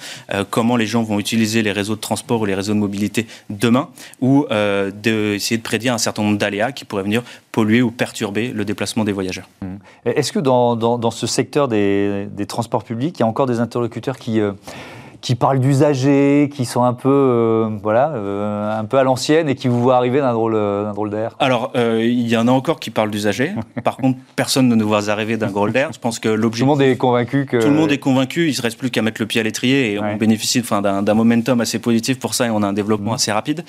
[0.49, 3.89] comment les gens vont utiliser les réseaux de transport ou les réseaux de mobilité demain,
[4.21, 8.49] ou euh, d'essayer de prédire un certain nombre d'aléas qui pourraient venir polluer ou perturber
[8.49, 9.47] le déplacement des voyageurs.
[9.61, 9.75] Mmh.
[10.05, 13.59] Est-ce que dans, dans, ce secteur des, des, transports publics, il y a encore des
[13.59, 14.39] interlocuteurs qui...
[14.39, 14.53] Euh,
[15.21, 19.55] qui parlent d'usagers, qui sont un peu, euh, voilà, euh, un peu à l'ancienne et
[19.55, 22.51] qui vous voient arriver d'un drôle, d'un drôle d'air Alors, euh, il y en a
[22.51, 23.53] encore qui parlent d'usagers.
[23.83, 25.89] Par contre, personne ne nous voit arriver d'un drôle d'air.
[25.93, 26.57] Je pense que l'objectif.
[26.57, 27.57] Tout le monde est convaincu que.
[27.57, 28.49] Tout le monde est convaincu.
[28.49, 31.13] Il ne reste plus qu'à mettre le pied à l'étrier et on bénéficie d'un, d'un
[31.13, 33.15] momentum assez positif pour ça et on a un développement mmh.
[33.15, 33.63] assez rapide.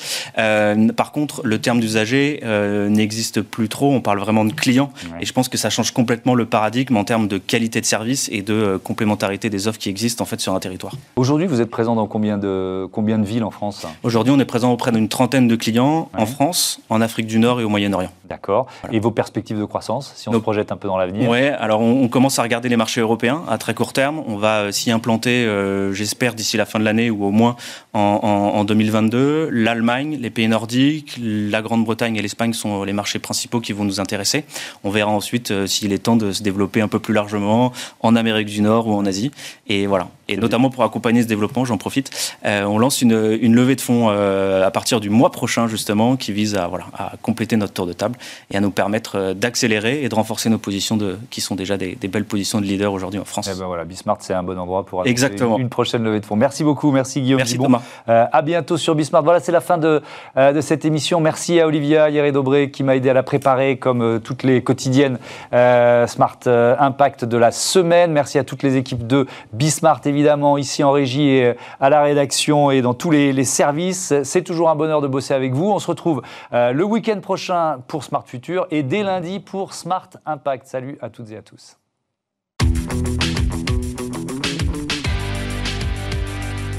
[0.96, 2.40] par contre, le terme d'usager
[2.88, 3.92] n'existe plus trop.
[3.92, 4.90] On parle vraiment de client
[5.20, 8.28] et je pense que ça change complètement le paradigme en termes de qualité de service
[8.32, 10.94] et de complémentarité des offres qui existent en fait sur un territoire.
[11.16, 14.41] Aujourd'hui, Aujourd'hui, vous êtes présent dans combien de, combien de villes en France Aujourd'hui, on
[14.41, 17.68] est présent auprès d'une trentaine de clients en France, en Afrique du Nord et au
[17.68, 18.11] Moyen-Orient.
[18.28, 18.66] D'accord.
[18.91, 21.80] Et vos perspectives de croissance, si on se projette un peu dans l'avenir Oui, alors
[21.80, 24.20] on, commence à regarder les marchés européens à très court terme.
[24.26, 27.55] On va euh, s'y implanter, euh, j'espère, d'ici la fin de l'année ou au moins
[27.93, 29.51] en, 2022.
[29.53, 34.01] L'Allemagne, les pays nordiques, la Grande-Bretagne et l'Espagne sont les marchés principaux qui vont nous
[34.01, 34.45] intéresser.
[34.82, 38.16] On verra ensuite euh, s'il est temps de se développer un peu plus largement en
[38.16, 39.30] Amérique du Nord ou en Asie.
[39.68, 40.09] Et voilà.
[40.29, 42.11] Et notamment pour accompagner ce développement, j'en profite,
[42.45, 46.16] euh, on lance une, une, levée de fonds euh, à partir du mois prochain justement
[46.16, 48.18] qui vise à, voilà, à compléter notre tour de table
[48.51, 51.79] et à nous permettre euh, d'accélérer et de renforcer nos positions de, qui sont déjà
[51.79, 53.49] des, des belles positions de leader aujourd'hui en France.
[53.49, 55.59] Et eh ben voilà, Bismart, c'est un bon endroit pour Exactement.
[55.59, 56.37] une prochaine levée de fonds.
[56.37, 57.39] Merci beaucoup, merci Guillaume.
[57.39, 57.81] Merci Thomas.
[58.07, 59.22] à bientôt sur Bismart.
[59.22, 60.03] Voilà, c'est la fin de,
[60.37, 61.20] de cette émission.
[61.20, 65.18] Merci à Olivia Hieré-Dobré qui m'a aidé à la préparer comme toutes les quotidiennes
[65.53, 68.12] Smart Impact de la semaine.
[68.12, 71.90] Merci à toutes les équipes de Bismart, évidemment, évidemment ici en régie, et euh, à
[71.90, 74.12] la rédaction et dans tous les, services.
[74.24, 75.70] C'est toujours un bonheur de bosser avec vous.
[75.70, 80.10] On se retrouve euh, le week-end prochain pour Smart Future et dès lundi pour Smart
[80.26, 80.66] Impact.
[80.66, 81.76] Salut à toutes et à tous.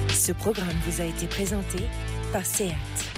[0.10, 1.80] Ce programme vous a été présenté
[2.34, 3.09] par SEAT.